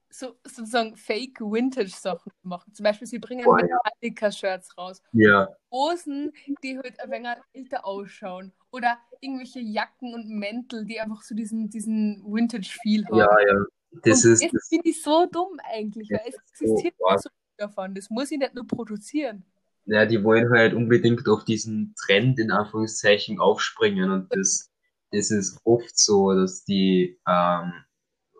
so 0.09 0.37
sozusagen 0.45 0.97
Fake 0.97 1.41
Vintage 1.41 1.91
Sachen 1.91 2.33
zu 2.41 2.49
machen. 2.49 2.73
Zum 2.73 2.85
Beispiel, 2.85 3.07
sie 3.07 3.19
bringen 3.19 3.45
ja. 3.47 3.53
Metallica-Shirts 3.53 4.77
raus. 4.79 5.03
Ja, 5.13 5.49
Hosen, 5.71 6.33
die 6.63 6.79
halt 6.79 6.99
ein 7.01 7.11
wenig 7.11 7.37
älter 7.53 7.85
ausschauen. 7.85 8.53
Oder 8.71 8.99
irgendwelche 9.21 9.61
Jacken 9.61 10.15
und 10.15 10.29
Mäntel, 10.29 10.85
die 10.85 11.01
einfach 11.01 11.23
so 11.23 11.35
diesen, 11.35 11.69
diesen 11.71 12.23
Vintage-Feel 12.27 13.07
haben. 13.07 13.19
ja, 13.19 13.41
ja. 13.47 13.65
Das 14.03 14.25
und 14.25 14.33
ist, 14.33 14.43
das 14.45 14.53
das, 14.53 14.69
finde 14.69 14.89
ich 14.91 15.03
so 15.03 15.27
dumm 15.27 15.59
eigentlich, 15.65 16.11
weil 16.11 16.21
es 16.27 16.35
existiert 16.35 16.95
so 16.99 17.17
so 17.17 17.31
viel 17.31 17.57
davon. 17.57 17.95
Das 17.95 18.11
muss 18.11 18.31
ich 18.31 18.39
nicht 18.39 18.55
nur 18.55 18.67
produzieren. 18.67 19.45
ja, 19.87 20.05
die 20.05 20.23
wollen 20.23 20.51
halt 20.51 20.75
unbedingt 20.75 21.27
auf 21.29 21.45
diesen 21.45 21.95
Trend 21.97 22.39
in 22.39 22.51
Anführungszeichen 22.51 23.39
aufspringen 23.39 24.11
und 24.11 24.35
das, 24.35 24.71
das 25.13 25.31
ist 25.31 25.61
oft 25.65 25.99
so, 25.99 26.35
dass 26.35 26.65
die 26.65 27.19
ähm, 27.27 27.73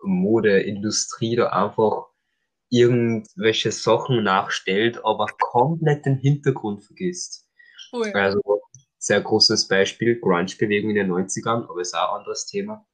Modeindustrie 0.07 1.35
da 1.35 1.47
einfach 1.49 2.07
irgendwelche 2.69 3.71
Sachen 3.71 4.23
nachstellt, 4.23 4.99
aber 5.05 5.27
komplett 5.39 6.05
den 6.05 6.17
Hintergrund 6.17 6.83
vergisst. 6.83 7.47
Voll. 7.89 8.11
Also 8.13 8.41
sehr 8.97 9.21
großes 9.21 9.67
Beispiel, 9.67 10.19
Grunge-Bewegung 10.19 10.89
in 10.91 10.95
den 10.95 11.11
90ern, 11.11 11.69
aber 11.69 11.81
ist 11.81 11.95
auch 11.95 12.13
ein 12.13 12.19
anderes 12.19 12.45
Thema. 12.45 12.85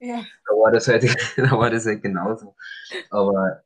Ja. 0.00 0.24
Da 0.46 0.54
war 0.54 0.72
das 0.72 0.88
halt, 0.88 1.04
da 1.36 1.50
war 1.52 1.70
das 1.70 1.86
halt 1.86 2.02
genauso. 2.02 2.54
Aber 3.10 3.62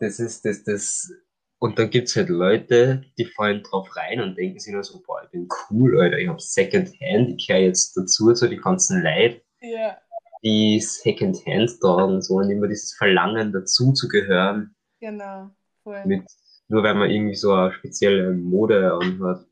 das 0.00 0.18
ist 0.18 0.44
das, 0.44 0.64
das, 0.64 1.12
und 1.60 1.78
dann 1.78 1.90
gibt's 1.90 2.16
halt 2.16 2.28
Leute, 2.28 3.04
die 3.18 3.26
fallen 3.26 3.62
drauf 3.62 3.94
rein 3.96 4.20
und 4.20 4.36
denken 4.36 4.58
sich 4.58 4.72
nur 4.72 4.84
so, 4.84 5.02
boah, 5.02 5.22
ich 5.24 5.30
bin 5.30 5.48
cool, 5.70 6.00
Alter, 6.00 6.18
ich 6.18 6.28
hab 6.28 6.40
Secondhand, 6.40 7.34
ich 7.36 7.46
gehöre 7.46 7.62
jetzt 7.62 7.96
dazu, 7.96 8.32
zu 8.32 8.48
die 8.48 8.56
ganzen 8.56 9.02
Leute, 9.02 9.42
Ja, 9.60 9.98
die 10.42 10.80
Secondhand 10.80 11.80
tragen, 11.80 12.22
so, 12.22 12.36
und 12.36 12.50
immer 12.50 12.68
dieses 12.68 12.94
Verlangen 12.94 13.52
dazu 13.52 13.92
zu 13.92 14.08
gehören, 14.08 14.74
genau. 15.00 15.50
Voll. 15.82 16.04
mit, 16.04 16.24
nur 16.68 16.82
weil 16.82 16.94
man 16.94 17.10
irgendwie 17.10 17.34
so 17.34 17.52
eine 17.52 17.72
spezielle 17.72 18.32
Mode 18.32 18.92
anhat. 18.92 19.46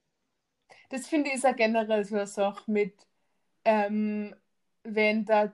Das 0.91 1.07
finde 1.07 1.31
ich 1.31 1.37
ist 1.37 1.47
auch 1.47 1.57
generell 1.57 2.05
so 2.05 2.15
eine 2.15 2.27
Sache 2.27 2.71
mit, 2.71 2.95
ähm, 3.65 4.35
wenn 4.85 5.25
da 5.25 5.53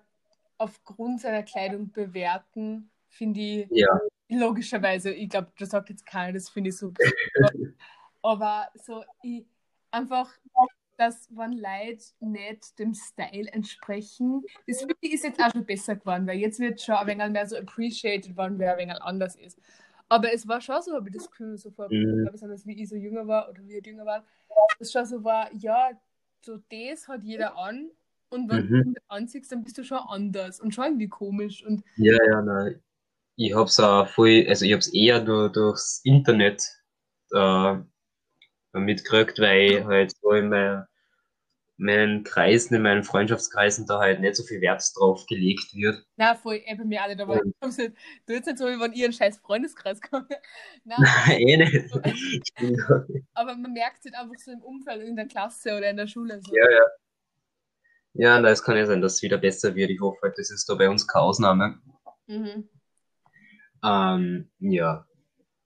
aufgrund 0.58 1.20
seiner 1.20 1.42
Kleidung 1.42 1.90
bewerten, 1.90 2.90
finde 3.08 3.40
ich 3.40 3.66
Ja, 3.70 3.98
logischerweise, 4.28 5.12
ich 5.12 5.28
glaube, 5.28 5.52
das 5.58 5.70
sagt 5.70 5.90
jetzt 5.90 6.06
keiner, 6.06 6.32
das 6.32 6.48
finde 6.48 6.70
ich 6.70 6.76
so. 6.76 6.92
Aber 8.22 8.68
so, 8.74 9.04
ich, 9.22 9.44
einfach, 9.90 10.30
dass 10.96 11.28
wenn 11.30 11.52
Leute 11.52 12.04
nicht 12.20 12.78
dem 12.78 12.94
Style 12.94 13.50
entsprechen, 13.52 14.44
das 14.66 14.78
finde 14.80 14.94
ich 15.00 15.14
ist 15.14 15.24
jetzt 15.24 15.40
auch 15.40 15.50
schon 15.52 15.64
besser 15.66 15.96
geworden, 15.96 16.26
weil 16.26 16.38
jetzt 16.38 16.60
wird 16.60 16.80
schon 16.80 16.94
ein 16.96 17.06
wenig 17.06 17.30
mehr 17.30 17.46
so 17.46 17.56
appreciated, 17.56 18.36
wann 18.36 18.58
wer 18.58 18.72
ein 18.74 18.78
wenig 18.78 19.02
anders 19.02 19.36
ist. 19.36 19.58
Aber 20.08 20.32
es 20.32 20.46
war 20.46 20.60
schon 20.60 20.82
so, 20.82 20.94
habe 20.94 21.08
ich 21.08 21.14
das 21.14 21.30
Gefühl, 21.30 21.56
so 21.56 21.70
vor, 21.70 21.88
Mhm. 21.90 22.28
besonders 22.30 22.66
wie 22.66 22.82
ich 22.82 22.88
so 22.88 22.96
jünger 22.96 23.26
war 23.26 23.48
oder 23.48 23.66
wie 23.66 23.78
ich 23.78 23.86
jünger 23.86 24.04
war, 24.04 24.20
dass 24.78 24.88
es 24.88 24.92
schon 24.92 25.06
so 25.06 25.24
war, 25.24 25.52
ja, 25.54 25.90
so 26.44 26.58
das 26.70 27.08
hat 27.08 27.24
jeder 27.24 27.56
an 27.56 27.90
und 28.30 28.48
wenn 28.48 28.68
Mhm. 28.68 28.94
du 28.94 29.00
anziehst, 29.08 29.50
dann 29.52 29.62
bist 29.64 29.78
du 29.78 29.84
schon 29.84 29.98
anders 29.98 30.60
und 30.60 30.74
schon 30.74 30.84
irgendwie 30.84 31.08
komisch 31.08 31.64
und 31.64 31.82
ja, 31.96 32.16
ja, 32.30 32.42
nein. 32.42 32.82
Ich 33.36 33.54
hab's 33.54 33.80
auch 33.80 34.08
voll, 34.08 34.46
also 34.48 34.64
ich 34.66 34.72
hab's 34.74 34.88
eher 34.88 35.22
nur 35.24 35.50
durchs 35.52 36.00
Internet 36.04 36.62
äh, 37.32 37.76
mitgekriegt, 38.80 39.38
weil 39.38 39.60
ich 39.72 39.84
halt 39.84 40.12
so 40.20 40.30
in 40.32 40.48
meiner 40.48 40.88
meinen 41.78 42.22
Kreisen, 42.22 42.74
in 42.76 42.82
meinen 42.82 43.02
Freundschaftskreisen 43.02 43.86
da 43.86 43.98
halt 43.98 44.20
nicht 44.20 44.36
so 44.36 44.44
viel 44.44 44.60
Wert 44.60 44.84
drauf 44.94 45.26
gelegt 45.26 45.74
wird. 45.74 46.04
Na, 46.16 46.34
voll, 46.36 46.60
eh 46.64 46.74
bei 46.76 46.84
mir 46.84 47.02
alle 47.02 47.16
dabei. 47.16 47.36
Ja. 47.36 47.68
Du 48.26 48.32
jetzt 48.34 48.46
nicht 48.46 48.58
so, 48.58 48.66
wie 48.66 48.78
wenn 48.78 48.92
ihr 48.92 49.04
einen 49.06 49.12
scheiß 49.12 49.38
Freundeskreis 49.38 50.00
kommt. 50.00 50.30
Nein, 50.84 50.98
Nein, 51.00 51.40
eh 51.40 51.56
nicht. 51.56 51.92
Bin 52.60 52.76
da- 52.76 53.04
aber 53.34 53.56
man 53.56 53.72
merkt 53.72 53.98
es 53.98 54.12
halt 54.12 54.14
einfach 54.22 54.38
so 54.38 54.52
im 54.52 54.60
Umfeld, 54.62 55.02
in 55.02 55.16
der 55.16 55.26
Klasse 55.26 55.76
oder 55.76 55.90
in 55.90 55.96
der 55.96 56.06
Schule. 56.06 56.40
So. 56.44 56.54
ja, 56.54 56.70
ja. 56.70 56.82
Ja, 58.14 58.38
na, 58.38 58.50
es 58.50 58.62
kann 58.62 58.76
ja 58.76 58.84
sein, 58.86 59.00
dass 59.00 59.14
es 59.14 59.22
wieder 59.22 59.38
besser 59.38 59.74
wird. 59.74 59.90
Ich 59.90 60.00
hoffe, 60.00 60.18
halt, 60.22 60.36
das 60.38 60.50
ist 60.50 60.68
da 60.68 60.74
bei 60.74 60.88
uns 60.88 61.08
keine 61.08 61.24
Ausnahme. 61.24 61.80
Mhm. 62.26 62.68
Ähm, 63.82 64.50
ja. 64.60 65.06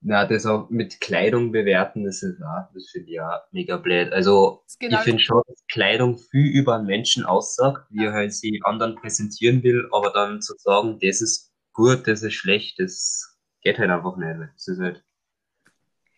Na, 0.09 0.25
das 0.25 0.47
auch 0.47 0.71
mit 0.71 1.01
Kleidung 1.01 1.51
bewerten, 1.51 2.05
das 2.05 2.23
ist 2.23 2.41
auch, 2.41 2.73
das 2.73 2.89
finde 2.91 3.09
ich 3.09 3.15
ja 3.15 3.43
mega 3.51 3.77
blöd. 3.77 4.13
Also, 4.13 4.63
genau 4.79 4.99
ich 4.99 5.03
finde 5.03 5.21
schon, 5.21 5.43
dass 5.49 5.67
Kleidung 5.67 6.17
viel 6.17 6.47
über 6.47 6.77
einen 6.77 6.87
Menschen 6.87 7.25
aussagt, 7.25 7.89
wie 7.91 8.05
er 8.05 8.13
halt 8.13 8.33
sie 8.33 8.61
anderen 8.63 8.95
präsentieren 8.95 9.65
will, 9.65 9.89
aber 9.91 10.13
dann 10.13 10.41
zu 10.41 10.55
sagen, 10.59 11.01
das 11.01 11.21
ist 11.21 11.53
gut, 11.73 12.07
das 12.07 12.23
ist 12.23 12.35
schlecht, 12.35 12.79
das 12.79 13.37
geht 13.63 13.81
halt 13.81 13.91
einfach 13.91 14.17
nicht. 14.17 14.49
Das 14.55 14.69
ist 14.69 14.79
halt 14.79 15.03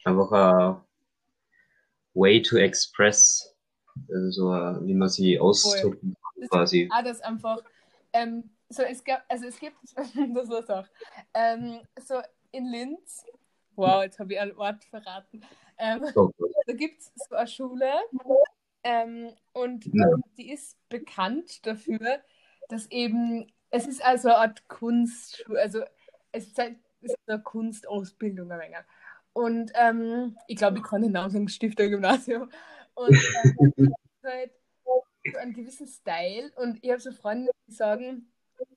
einfach 0.05 0.33
ein 0.33 0.81
way 2.13 2.43
to 2.43 2.59
express, 2.59 3.57
also 4.13 4.31
so, 4.31 4.51
wie 4.87 4.93
man 4.93 5.09
sie 5.09 5.41
ausdrücken 5.41 6.15
kann, 6.15 6.49
quasi. 6.51 6.91
Ah, 6.93 7.03
das 7.03 7.23
einfach. 7.23 7.63
Ähm, 8.13 8.51
so, 8.69 8.83
es 8.83 9.03
gab, 9.03 9.25
also 9.31 9.47
es 9.47 9.59
gibt, 9.59 9.77
das 9.97 10.51
war's 10.51 10.69
auch. 10.69 10.87
Ähm, 11.33 11.81
so 12.07 12.21
in 12.53 12.67
Linz, 12.67 13.25
wow, 13.79 14.03
jetzt 14.03 14.19
habe 14.19 14.35
ich 14.35 14.41
einen 14.41 14.57
Ort 14.57 14.85
verraten. 14.85 15.43
Ähm, 15.79 16.05
So 16.13 16.33
da 16.67 16.73
gibt 16.75 17.01
es 17.01 17.13
so 17.29 17.35
eine 17.35 17.47
Schule 17.47 17.93
ähm, 18.83 19.33
und 19.53 19.87
Ja. 19.87 20.17
die 20.37 20.51
ist 20.51 20.77
bekannt 20.89 21.67
dafür, 21.67 22.21
dass 22.69 22.91
eben, 22.91 23.51
es 23.71 23.87
ist 23.87 24.05
also 24.05 24.29
eine 24.29 24.39
Art 24.39 24.69
Kunstschule, 24.69 25.61
also 25.61 25.83
es 26.33 26.49
ist, 26.49 26.59
halt, 26.59 26.77
eine 27.27 27.41
Kunstausbildung 27.41 28.51
ein 28.51 28.61
wenig. 28.61 28.77
Und 29.33 29.71
ähm, 29.75 30.37
ich 30.47 30.57
glaube, 30.57 30.79
ich 30.79 30.83
kann 30.83 31.03
den 31.03 31.13
Namen 31.13 31.31
sagen, 31.31 31.49
Stifter 31.49 31.89
Gymnasium. 31.89 32.51
Und 32.95 33.15
ähm, 33.15 33.95
halt 34.25 34.53
so 34.85 35.39
einen 35.39 35.53
gewissen 35.53 35.87
Style 35.87 36.51
und 36.57 36.83
ich 36.83 36.91
habe 36.91 37.01
so 37.01 37.13
Freunde, 37.13 37.51
die 37.67 37.73
sagen, 37.73 38.33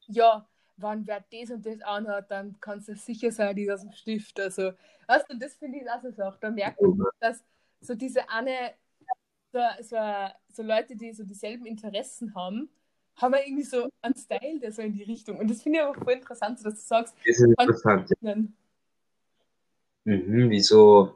ja, 0.08 0.48
wenn 0.82 1.06
wer 1.08 1.24
das 1.32 1.52
und 1.52 1.66
das 1.66 1.82
anhat, 1.82 2.30
dann 2.32 2.56
kannst 2.60 2.88
du 2.88 2.96
sicher 2.96 3.32
sein, 3.32 3.56
die 3.56 3.72
aus 3.72 3.82
dem 3.82 3.92
Stift. 3.92 4.40
Also, 4.40 4.72
weißt 5.08 5.30
du, 5.30 5.34
und 5.34 5.42
das 5.42 5.56
finde 5.56 5.80
ich 5.80 5.90
auch 5.90 6.02
so 6.02 6.12
Sache. 6.12 6.38
Da 6.42 6.50
merkt 6.50 6.82
man, 6.82 7.08
dass 7.20 7.44
so 7.82 7.96
diese 7.96 8.30
eine, 8.30 8.74
so, 9.52 9.60
so, 9.82 9.98
so 10.50 10.64
Leute, 10.64 10.96
die 10.96 11.14
so 11.14 11.24
dieselben 11.24 11.66
Interessen 11.66 12.34
haben, 12.36 12.70
haben 13.16 13.34
wir 13.34 13.46
irgendwie 13.46 13.64
so 13.64 13.90
einen 14.02 14.16
Style, 14.16 14.60
der 14.60 14.72
so 14.72 14.82
in 14.82 14.94
die 14.94 15.04
Richtung. 15.04 15.38
Und 15.40 15.50
das 15.50 15.62
finde 15.62 15.80
ich 15.80 15.86
aber 15.86 15.96
voll 15.96 16.14
interessant, 16.14 16.64
dass 16.66 16.76
du 16.76 16.82
sagst, 16.82 17.16
Das 17.26 17.38
ist 17.38 17.42
interessant. 17.42 18.10
ja. 18.22 18.36
Mhm, 20.04 20.50
wie 20.50 20.62
so 20.62 21.16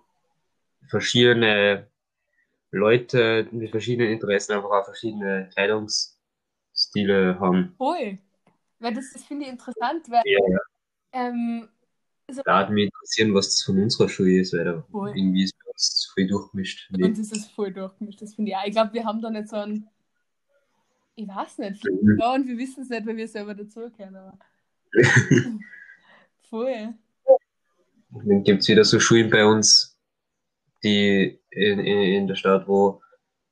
verschiedene 0.88 1.88
Leute 2.72 3.48
mit 3.52 3.72
verschiedenen 3.72 4.12
Interessen 4.12 4.54
einfach 4.54 4.70
auch 4.70 4.86
verschiedene 4.86 5.50
Kleidungsstile 5.54 7.40
haben. 7.40 7.76
voll. 7.78 8.20
Weil 8.86 8.94
das, 8.94 9.12
das 9.14 9.24
finde 9.24 9.46
ich 9.46 9.52
interessant, 9.52 10.08
weil 10.12 10.22
Ja, 10.26 10.40
ja. 10.48 10.60
ähm, 11.14 11.68
Da 12.46 12.60
hat 12.60 12.70
mich 12.70 12.86
interessieren, 12.86 13.34
was 13.34 13.48
das 13.50 13.64
von 13.64 13.82
unserer 13.82 14.08
Schule 14.10 14.40
ist, 14.42 14.54
weil 14.54 14.64
da 14.64 14.82
Voll. 14.92 15.10
irgendwie 15.18 15.44
ist 15.44 15.56
bei 15.58 15.72
uns 15.72 16.12
viel 16.14 16.28
durchgemischt. 16.28 16.88
bei 16.92 17.06
uns 17.08 17.18
ist 17.18 17.36
es 17.36 17.48
voll 17.48 17.74
durchgemischt. 17.74 18.22
Das 18.22 18.36
finde 18.36 18.52
ich 18.52 18.58
auch. 18.58 18.66
Ich 18.68 18.74
glaube, 18.74 18.94
wir 18.94 19.04
haben 19.06 19.22
da 19.24 19.32
nicht 19.32 19.50
so 19.50 19.56
einen, 19.56 19.88
ich 21.16 21.28
weiß 21.28 21.58
nicht, 21.58 21.84
Mhm. 21.84 22.18
ja, 22.20 22.34
und 22.36 22.48
wir 22.48 22.58
wissen 22.60 22.84
es 22.84 22.90
nicht, 22.90 23.08
weil 23.08 23.18
wir 23.18 23.28
selber 23.28 23.56
dazugehören, 23.56 24.16
aber 24.16 24.38
voll. 26.50 26.94
Und 28.12 28.30
dann 28.30 28.44
gibt's 28.44 28.68
wieder 28.68 28.84
so 28.86 29.00
Schulen 29.00 29.32
bei 29.32 29.46
uns, 29.46 29.98
die 30.84 31.40
in, 31.50 31.80
in, 31.80 32.02
in 32.02 32.28
der 32.28 32.36
Stadt, 32.36 32.68
wo 32.68 33.02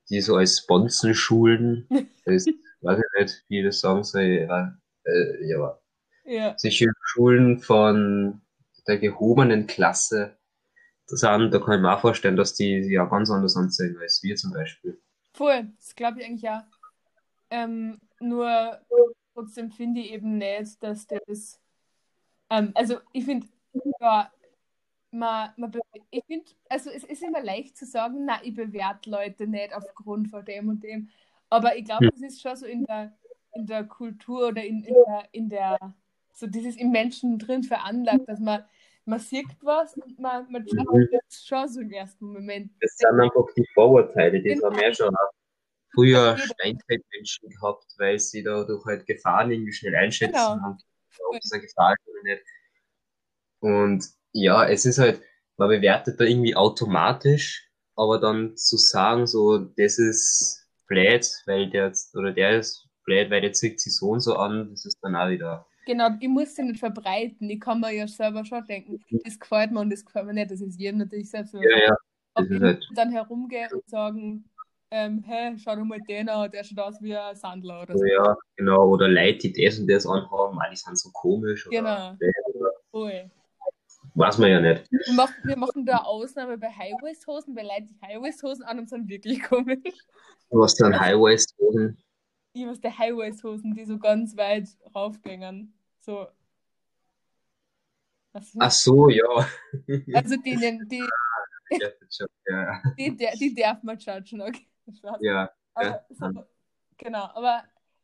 die 0.09 0.21
so 0.21 0.35
als 0.35 0.59
Sponsenschulen, 0.59 1.87
das 2.25 2.45
weiß 2.81 2.99
ich 2.99 3.19
nicht, 3.19 3.43
wie 3.47 3.63
das 3.63 3.79
sagen 3.79 4.03
soll, 4.03 4.47
äh, 5.05 5.47
ja, 5.49 5.77
Ja, 6.23 6.57
solche 6.57 6.87
Schulen 7.03 7.59
von 7.59 8.41
der 8.87 8.99
gehobenen 8.99 9.67
Klasse 9.67 10.37
sind, 11.07 11.53
da 11.53 11.59
kann 11.59 11.75
ich 11.77 11.81
mir 11.81 11.95
auch 11.95 12.01
vorstellen, 12.01 12.37
dass 12.37 12.55
die 12.55 12.79
ja 12.91 13.05
ganz 13.05 13.31
anders 13.31 13.57
anziehen 13.57 13.97
als 14.01 14.21
wir 14.23 14.35
zum 14.37 14.53
Beispiel. 14.53 15.01
voll. 15.33 15.71
Das 15.77 15.95
glaube 15.95 16.19
ich 16.21 16.25
eigentlich 16.27 16.49
auch. 16.49 16.63
Ähm, 17.51 17.99
nur 18.19 18.81
trotzdem 19.35 19.71
finde 19.71 20.01
ich 20.01 20.11
eben 20.13 20.37
nicht, 20.37 20.81
dass 20.83 21.07
das. 21.07 21.61
Ähm, 22.49 22.71
also 22.75 22.99
ich 23.13 23.25
finde, 23.25 23.47
ja, 24.01 24.31
man, 25.11 25.51
man, 25.57 25.73
ich 26.11 26.25
finde, 26.25 26.51
also 26.69 26.89
es 26.91 27.03
ist 27.05 27.23
immer 27.23 27.43
leicht 27.43 27.77
zu 27.77 27.85
sagen, 27.85 28.25
na, 28.25 28.43
ich 28.43 28.55
bewerte 28.55 29.09
Leute 29.09 29.47
nicht 29.47 29.73
aufgrund 29.75 30.29
von 30.29 30.45
dem 30.45 30.69
und 30.69 30.83
dem. 30.83 31.09
Aber 31.49 31.77
ich 31.77 31.85
glaube, 31.85 32.05
Hm. 32.05 32.11
es 32.15 32.21
ist 32.21 32.41
schon 32.41 32.55
so 32.55 32.65
in 32.65 32.85
der, 32.85 33.17
in 33.53 33.65
der 33.67 33.83
Kultur 33.85 34.47
oder 34.49 34.63
in, 34.63 34.83
in 34.83 34.95
der, 35.05 35.29
in 35.31 35.49
der, 35.49 35.77
so 36.33 36.47
dieses 36.47 36.75
im 36.77 36.91
Menschen 36.91 37.39
drin 37.39 37.63
veranlagt, 37.63 38.27
dass 38.29 38.39
man, 38.39 38.65
man 39.05 39.19
sieht 39.19 39.47
was 39.61 39.95
und 39.97 40.19
man, 40.19 40.51
man 40.51 40.65
Mhm. 40.71 40.73
glaubt 40.83 41.11
das 41.11 41.45
schon 41.45 41.67
so 41.69 41.81
im 41.81 41.91
ersten 41.91 42.25
Moment. 42.27 42.71
Das 42.81 42.97
sind 42.97 43.19
einfach 43.19 43.45
die 43.57 43.65
Vorurteile, 43.73 44.41
die 44.41 44.49
Genau. 44.55 44.67
haben 44.67 44.77
ja 44.77 44.93
schon 44.93 45.15
auch 45.15 45.31
früher 45.93 46.37
Steinzeitmenschen 46.37 47.49
gehabt, 47.49 47.85
weil 47.97 48.19
sie 48.19 48.43
dadurch 48.43 48.85
halt 48.85 49.05
Gefahren 49.07 49.51
irgendwie 49.51 49.73
schnell 49.73 49.95
einschätzen 49.95 50.59
Genau. 50.59 50.63
haben, 50.63 50.77
ob 51.29 51.37
es 51.43 51.51
eine 51.51 51.61
Gefahr 51.63 51.93
ist 51.93 52.07
oder 52.09 52.23
nicht. 52.23 52.43
Und 53.59 54.05
ja, 54.33 54.67
es 54.67 54.85
ist 54.85 54.99
halt, 54.99 55.21
man 55.57 55.69
bewertet 55.69 56.19
da 56.19 56.25
irgendwie 56.25 56.55
automatisch, 56.55 57.69
aber 57.95 58.19
dann 58.19 58.57
zu 58.57 58.77
sagen, 58.77 59.27
so, 59.27 59.57
das 59.59 59.97
ist 59.99 60.67
blöd, 60.87 61.27
weil 61.45 61.69
der 61.69 61.87
jetzt, 61.87 62.15
oder 62.15 62.31
der 62.33 62.59
ist 62.59 62.87
blöd, 63.03 63.29
weil 63.29 63.41
der 63.41 63.53
zieht 63.53 63.79
sich 63.79 63.95
so 63.95 64.09
und 64.09 64.19
so 64.21 64.35
an, 64.35 64.69
das 64.71 64.85
ist 64.85 64.97
dann 65.01 65.15
auch 65.15 65.29
wieder, 65.29 65.65
Genau, 65.85 66.07
ich 66.19 66.29
muss 66.29 66.55
sie 66.55 66.63
nicht 66.63 66.79
verbreiten. 66.79 67.49
Ich 67.49 67.59
kann 67.59 67.81
mir 67.81 67.91
ja 67.91 68.07
selber 68.07 68.45
schon 68.45 68.65
denken, 68.65 69.03
das 69.25 69.37
gefällt 69.37 69.71
mir 69.71 69.81
und 69.81 69.89
das 69.89 70.05
gefällt 70.05 70.25
mir 70.27 70.33
nicht. 70.33 70.49
Das 70.49 70.61
ist 70.61 70.79
jedem 70.79 70.99
natürlich 70.99 71.29
selbst. 71.29 71.53
ja, 71.53 71.59
ja, 71.61 71.95
das 72.35 72.47
ist 72.47 72.61
halt, 72.61 72.87
dann 72.95 73.11
herumgehe 73.11 73.67
und 73.69 73.89
sagen, 73.89 74.45
ähm, 74.91 75.23
hey, 75.25 75.57
schau 75.57 75.75
doch 75.75 75.83
mal 75.83 75.99
den 76.07 76.29
an, 76.29 76.49
der 76.51 76.63
schaut 76.63 76.79
aus 76.79 77.01
wie 77.01 77.15
ein 77.15 77.35
Sandler 77.35 77.81
oder 77.81 77.97
so. 77.97 78.05
ja, 78.05 78.35
genau, 78.55 78.87
oder 78.89 79.07
Leute, 79.07 79.51
die 79.51 79.65
das 79.65 79.79
und 79.79 79.87
das 79.87 80.05
anhaben, 80.05 80.57
ah, 80.61 80.69
die 80.71 80.75
sind 80.75 80.97
so 80.97 81.09
komisch, 81.11 81.67
oder 81.67 82.17
Genau. 82.21 82.29
oder, 82.91 83.29
weiß 84.15 84.37
man 84.37 84.51
ja 84.51 84.61
nicht. 84.61 84.89
Wir 84.91 85.13
machen, 85.15 85.33
wir 85.43 85.57
machen 85.57 85.85
da 85.85 85.97
Ausnahme 85.97 86.57
bei 86.57 86.69
High-Waist-Hosen, 86.69 87.55
weil 87.55 87.65
Leute, 87.65 87.87
die 87.89 88.05
High-Waist-Hosen 88.05 88.63
an 88.63 88.79
und 88.79 88.89
sind 88.89 89.09
wirklich 89.09 89.41
komisch. 89.43 89.79
Was 90.51 90.75
dann 90.75 90.97
High-Waist-Hosen, 90.97 91.97
Ich 92.53 92.65
weiß, 92.65 92.81
der 92.81 92.97
High-Waist-Hosen, 92.97 93.73
die 93.73 93.85
so 93.85 93.97
ganz 93.97 94.37
weit 94.37 94.69
raufgängen. 94.93 95.73
So. 95.99 96.27
Was 98.31 98.55
ach 98.59 98.71
so, 98.71 99.09
ja. 99.09 99.47
Also 100.13 100.35
die, 100.37 100.55
die, 100.55 100.79
die, 100.87 101.09
Ja, 101.71 101.89
schon, 102.09 102.27
ja, 102.47 102.81
die, 102.97 103.15
die, 103.15 103.27
die 103.39 103.55
darf 103.55 103.81
man 103.83 103.97
judgen, 103.97 104.41
okay? 104.41 104.67
Ja. 105.21 105.51
Aber 105.73 106.05
so, 106.09 106.45
genau, 106.97 107.25
aber 107.33 107.63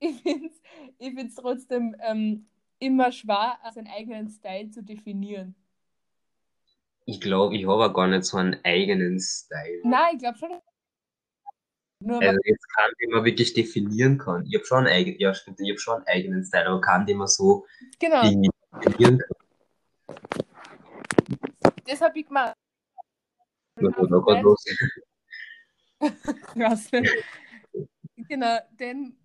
ich 0.00 0.22
finde 0.22 0.48
es 0.48 0.60
ich 0.98 1.14
find's 1.14 1.34
trotzdem 1.34 1.96
ähm, 2.00 2.46
immer 2.78 3.10
schwer, 3.10 3.58
seinen 3.72 3.88
eigenen 3.88 4.28
Style 4.28 4.70
zu 4.70 4.82
definieren. 4.82 5.54
Ich 7.06 7.20
glaube, 7.20 7.56
ich 7.56 7.66
habe 7.66 7.92
gar 7.92 8.06
nicht 8.06 8.24
so 8.24 8.36
einen 8.36 8.58
eigenen 8.64 9.18
Style. 9.18 9.80
Nein, 9.84 10.14
ich 10.14 10.18
glaube 10.20 10.38
schon. 10.38 10.50
Nur 12.02 12.20
Also 12.22 12.38
jetzt 12.44 12.66
keinen, 12.74 12.92
den 13.00 13.10
man 13.10 13.24
wirklich 13.24 13.52
definieren 13.52 14.16
kann. 14.16 14.46
Ich 14.46 14.54
habe 14.54 14.64
schon 14.64 14.78
einen 14.78 14.86
eigenen, 14.86 15.20
ja 15.20 15.34
stimmt, 15.34 15.60
ich 15.60 15.70
habe 15.70 15.78
schon 15.78 15.96
einen 15.96 16.06
eigenen 16.06 16.44
Style, 16.44 16.66
aber 16.66 16.80
keinen, 16.80 17.04
den 17.06 17.18
man 17.18 17.26
so 17.26 17.66
genau, 17.98 18.22
definieren 18.22 19.18
kann. 19.18 20.16
das 21.86 22.00
habe 22.00 22.18
ich 22.18 22.26
gemacht. 22.26 22.54
Was 23.76 23.96
war 23.96 24.08
da 24.08 24.18
gerade 24.18 24.40
los? 24.40 24.64
Krass. 26.54 26.90
genau, 28.28 28.58
denn 28.78 29.18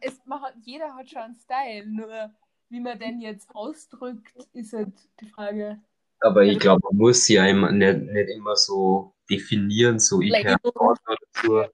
es, 0.00 0.20
man 0.24 0.40
hat, 0.42 0.54
jeder 0.62 0.94
hat 0.94 1.10
schon 1.10 1.22
einen 1.22 1.36
Style, 1.36 1.86
nur 1.86 2.32
wie 2.68 2.80
man 2.80 2.96
den 2.96 3.20
jetzt 3.20 3.52
ausdrückt, 3.52 4.32
ist 4.52 4.72
halt 4.72 4.92
die 5.20 5.26
Frage. 5.26 5.80
Aber 6.20 6.44
ich 6.44 6.60
glaube, 6.60 6.80
man 6.84 6.96
muss 6.96 7.26
ja 7.28 7.44
immer 7.46 7.72
nicht, 7.72 8.02
nicht 8.02 8.30
immer 8.30 8.54
so 8.54 9.14
definieren, 9.28 9.98
so 9.98 10.20
ich 10.20 10.30
Like, 10.30 10.44
gehöre 10.44 10.72
dort 10.74 11.00
dazu 11.06 11.64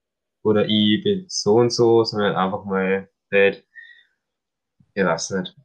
oder 0.47 0.65
ich 0.65 1.03
bin 1.03 1.25
so 1.27 1.55
und 1.55 1.71
so, 1.71 2.03
sondern 2.05 2.35
einfach 2.35 2.63
mal 2.63 3.09
halt, 3.31 3.67
ich 4.93 5.03
weiß 5.03 5.31
nicht. 5.31 5.55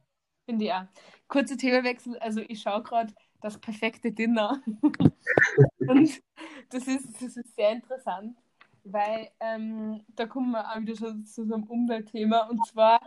Finde 0.45 0.65
ich 0.65 0.73
auch. 0.73 0.85
Kurzer 1.29 1.57
Themawechsel, 1.57 2.17
also 2.19 2.41
ich 2.41 2.61
schaue 2.61 2.83
gerade, 2.83 3.13
das 3.41 3.57
perfekte 3.59 4.11
Dinner. 4.11 4.61
und 5.79 6.21
das 6.69 6.87
ist, 6.87 7.21
das 7.21 7.37
ist 7.37 7.55
sehr 7.55 7.71
interessant, 7.71 8.37
weil 8.83 9.29
ähm, 9.39 10.03
da 10.09 10.25
kommen 10.25 10.51
wir 10.51 10.69
auch 10.69 10.79
wieder 10.79 10.95
schon 10.95 11.25
zu 11.25 11.45
so 11.45 11.53
einem 11.53 11.63
Umweltthema. 11.63 12.47
Und 12.49 12.65
zwar 12.67 12.99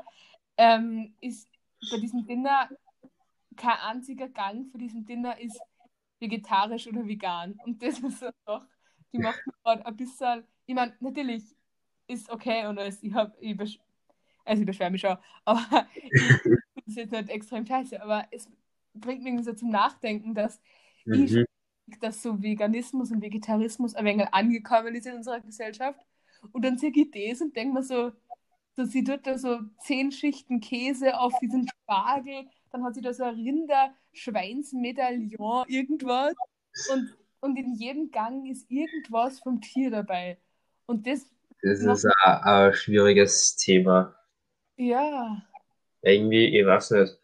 ähm, 0.56 1.14
ist 1.20 1.48
bei 1.90 1.98
diesem 1.98 2.26
Dinner 2.26 2.68
kein 3.56 3.78
einziger 3.78 4.28
Gang 4.28 4.70
für 4.70 4.78
diesen 4.78 5.04
Dinner 5.04 5.38
ist 5.40 5.58
vegetarisch 6.20 6.86
oder 6.86 7.06
vegan. 7.06 7.58
Und 7.64 7.82
das 7.82 7.98
ist 7.98 8.22
doch, 8.44 8.64
die 9.12 9.18
macht 9.18 9.40
mir 9.46 9.52
gerade 9.62 9.86
ein 9.86 9.96
bisschen, 9.96 10.44
ich 10.66 10.74
meine, 10.74 10.94
natürlich 11.00 11.55
ist 12.06 12.30
okay 12.30 12.66
und 12.66 12.78
alles, 12.78 13.02
ich 13.02 13.14
habe, 13.14 13.34
ich 13.40 13.56
besch 13.56 13.78
also 14.44 14.62
ich 14.62 14.66
beschwere 14.66 14.90
mich 14.90 15.00
schon, 15.00 15.16
aber 15.44 15.86
es 16.86 16.94
jetzt 16.94 17.12
nicht 17.12 17.30
extrem 17.30 17.66
scheiße, 17.66 18.02
aber 18.02 18.26
es 18.30 18.48
bringt 18.94 19.24
mich 19.24 19.44
so 19.44 19.52
zum 19.52 19.70
Nachdenken, 19.70 20.34
dass 20.34 20.60
mhm. 21.04 21.24
ich 21.24 21.46
dass 22.00 22.22
so 22.22 22.42
Veganismus 22.42 23.12
und 23.12 23.22
Vegetarismus 23.22 23.94
ein 23.94 24.04
wenig 24.04 24.28
angekommen 24.32 24.94
ist 24.94 25.06
in 25.06 25.14
unserer 25.14 25.40
Gesellschaft. 25.40 25.98
Und 26.52 26.62
dann 26.64 26.76
sehe 26.78 26.92
ich 26.94 27.10
das 27.10 27.40
und 27.40 27.56
denke 27.56 27.74
mir 27.74 27.82
so, 27.82 28.12
so, 28.74 28.84
sie 28.84 29.02
tut 29.04 29.26
da 29.26 29.38
so 29.38 29.60
zehn 29.80 30.12
Schichten 30.12 30.60
Käse 30.60 31.18
auf 31.18 31.32
diesen 31.40 31.66
Spargel, 31.68 32.46
dann 32.70 32.84
hat 32.84 32.94
sie 32.94 33.00
da 33.00 33.14
so 33.14 33.24
ein 33.24 33.36
Rinder-Schweinsmedaillon, 33.36 35.64
irgendwas. 35.66 36.34
Und, 36.92 37.16
und 37.40 37.56
in 37.56 37.72
jedem 37.74 38.10
Gang 38.10 38.46
ist 38.46 38.70
irgendwas 38.70 39.40
vom 39.40 39.62
Tier 39.62 39.90
dabei. 39.90 40.38
Und 40.84 41.06
das. 41.06 41.26
Das 41.66 41.80
ist 41.80 42.04
ein, 42.04 42.42
ein 42.42 42.74
schwieriges 42.74 43.56
Thema. 43.56 44.14
Ja. 44.76 45.42
Irgendwie, 46.02 46.56
ich 46.56 46.64
weiß 46.64 46.92
nicht. 46.92 47.18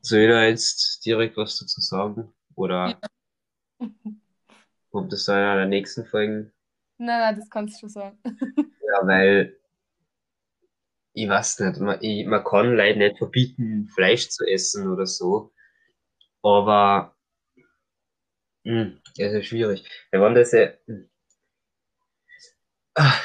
Soll 0.00 0.20
ich 0.20 0.28
da 0.28 0.44
jetzt 0.44 1.06
direkt 1.06 1.36
was 1.36 1.56
dazu 1.58 1.80
sagen? 1.80 2.34
Oder 2.56 2.98
ja. 3.80 3.88
kommt 4.90 5.12
es 5.12 5.26
da 5.26 5.38
in 5.38 5.44
einer 5.44 5.66
nächsten 5.66 6.04
Folge? 6.04 6.50
Nein, 6.98 7.20
nein, 7.20 7.36
das 7.36 7.48
kannst 7.48 7.76
du 7.76 7.80
schon 7.80 7.88
sagen. 7.90 8.18
ja, 8.24 9.06
weil 9.06 9.56
ich 11.12 11.28
weiß 11.28 11.60
nicht, 11.60 11.78
man, 11.78 12.02
ich, 12.02 12.26
man 12.26 12.42
kann 12.42 12.74
leider 12.74 12.98
nicht 12.98 13.18
verbieten, 13.18 13.88
Fleisch 13.94 14.30
zu 14.30 14.44
essen 14.44 14.90
oder 14.90 15.06
so. 15.06 15.52
Aber 16.42 17.14
mh, 18.64 18.82
hm, 18.82 19.02
das 19.16 19.32
ist 19.32 19.46
schwierig. 19.46 19.88
Wenn 20.10 20.22
man 20.22 20.34
das 20.34 20.50
ja. 20.50 20.70
Ach, 22.94 23.24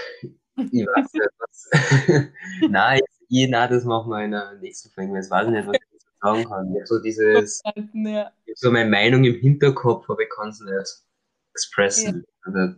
ich 0.58 0.86
weiß 0.86 1.13
nicht, 1.13 1.30
was. 1.39 1.69
nein, 2.69 3.01
ich, 3.30 3.49
nein, 3.49 3.69
das 3.69 3.84
machen 3.84 4.10
wir 4.10 4.23
in 4.23 4.32
der 4.32 4.54
nächsten 4.56 4.89
Folge, 4.89 5.13
weil 5.13 5.23
ich 5.23 5.30
weiß 5.30 5.47
nicht, 5.47 5.67
was 5.67 5.75
ich 5.75 5.82
dazu 5.91 6.08
sagen 6.21 6.45
kann. 6.45 6.71
Ich 6.71 6.75
habe 6.75 6.88
so 6.88 7.01
dieses. 7.01 7.62
Ja. 7.93 8.32
Ich 8.45 8.51
hab 8.51 8.58
so 8.58 8.71
meine 8.71 8.89
Meinung 8.89 9.23
im 9.23 9.36
Hinterkopf, 9.36 10.10
aber 10.10 10.21
ich 10.21 10.30
kann 10.30 10.49
es 10.49 10.60
nicht 10.60 11.04
expressen. 11.51 12.25
Ja. 12.45 12.75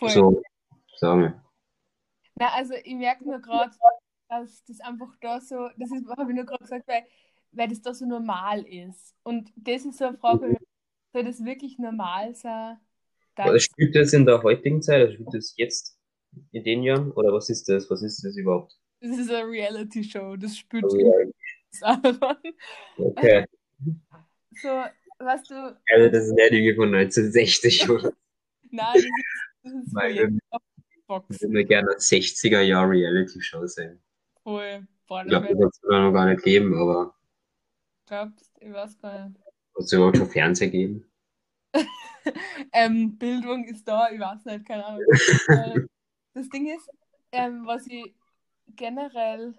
Also, 0.00 0.14
so, 0.14 0.42
sagen 0.96 1.20
wir. 1.22 1.44
Na, 2.36 2.48
also 2.54 2.74
ich 2.74 2.94
merke 2.94 3.24
nur 3.24 3.38
gerade, 3.40 3.70
dass 4.28 4.64
das 4.64 4.80
einfach 4.80 5.14
da 5.20 5.40
so, 5.40 5.68
das 5.76 5.90
habe 5.90 6.30
ich 6.30 6.36
nur 6.36 6.44
gerade 6.44 6.62
gesagt, 6.62 6.88
weil, 6.88 7.04
weil 7.52 7.68
das 7.68 7.82
da 7.82 7.94
so 7.94 8.06
normal 8.06 8.62
ist. 8.62 9.14
Und 9.22 9.52
das 9.56 9.84
ist 9.84 9.98
so 9.98 10.06
eine 10.06 10.18
Frage, 10.18 10.56
soll 11.12 11.24
das 11.24 11.44
wirklich 11.44 11.78
normal 11.78 12.34
sein? 12.34 12.78
Oder 13.38 13.58
spielt 13.58 13.94
das 13.96 14.12
in 14.12 14.26
der 14.26 14.42
heutigen 14.42 14.82
Zeit, 14.82 15.02
oder 15.02 15.12
spielt 15.12 15.34
das 15.34 15.54
jetzt 15.56 15.98
in 16.52 16.64
den 16.64 16.82
Jahren? 16.82 17.10
Oder 17.12 17.32
was 17.32 17.48
ist 17.50 17.68
das? 17.68 17.90
Was 17.90 18.02
ist 18.02 18.24
das 18.24 18.36
überhaupt? 18.36 18.76
Das 19.00 19.18
ist 19.18 19.30
eine 19.30 19.46
Reality-Show, 19.48 20.36
das 20.36 20.56
spielt 20.56 20.84
oh, 20.84 21.24
Okay. 22.98 23.44
So, 24.62 24.68
was 25.18 25.42
du. 25.48 25.54
Also 25.54 26.10
das 26.12 26.26
ist 26.26 26.32
nicht 26.32 26.52
irgendwie 26.52 26.76
von 26.76 26.94
1960, 26.94 27.90
oder? 27.90 28.12
Nein, 28.70 28.94
das 28.94 29.02
ist, 29.02 29.10
das 29.64 29.72
ist 29.72 29.94
Weil, 29.94 30.38
Box. 31.06 31.42
Ich 31.42 31.48
würde 31.48 31.64
gerne 31.64 31.90
60er 31.90 32.60
Jahr 32.60 32.88
Reality-Show 32.88 33.66
sehen. 33.66 34.00
Voll. 34.42 34.86
Boah, 35.06 35.22
ich 35.22 35.28
glaube, 35.28 35.48
das 35.48 35.58
wird 35.58 35.72
es 35.72 35.82
noch 35.82 36.12
gar 36.12 36.26
nicht 36.26 36.42
geben, 36.42 36.74
aber. 36.78 37.14
Glaubst 38.06 38.50
ich 38.60 38.72
weiß 38.72 38.98
gar 38.98 39.28
nicht. 39.28 39.40
Wird 39.74 39.84
es 39.84 39.92
überhaupt 39.92 40.16
schon 40.16 40.28
Fernsehen 40.28 40.70
geben? 40.70 41.04
ähm, 42.72 43.16
Bildung 43.18 43.64
ist 43.64 43.86
da, 43.86 44.10
ich 44.10 44.20
weiß 44.20 44.44
nicht, 44.44 44.66
keine 44.66 44.84
Ahnung. 44.84 45.04
Äh, 45.48 45.80
das 46.34 46.48
Ding 46.48 46.66
ist, 46.74 46.90
ähm, 47.32 47.66
was 47.66 47.86
ich 47.86 48.14
generell, 48.76 49.54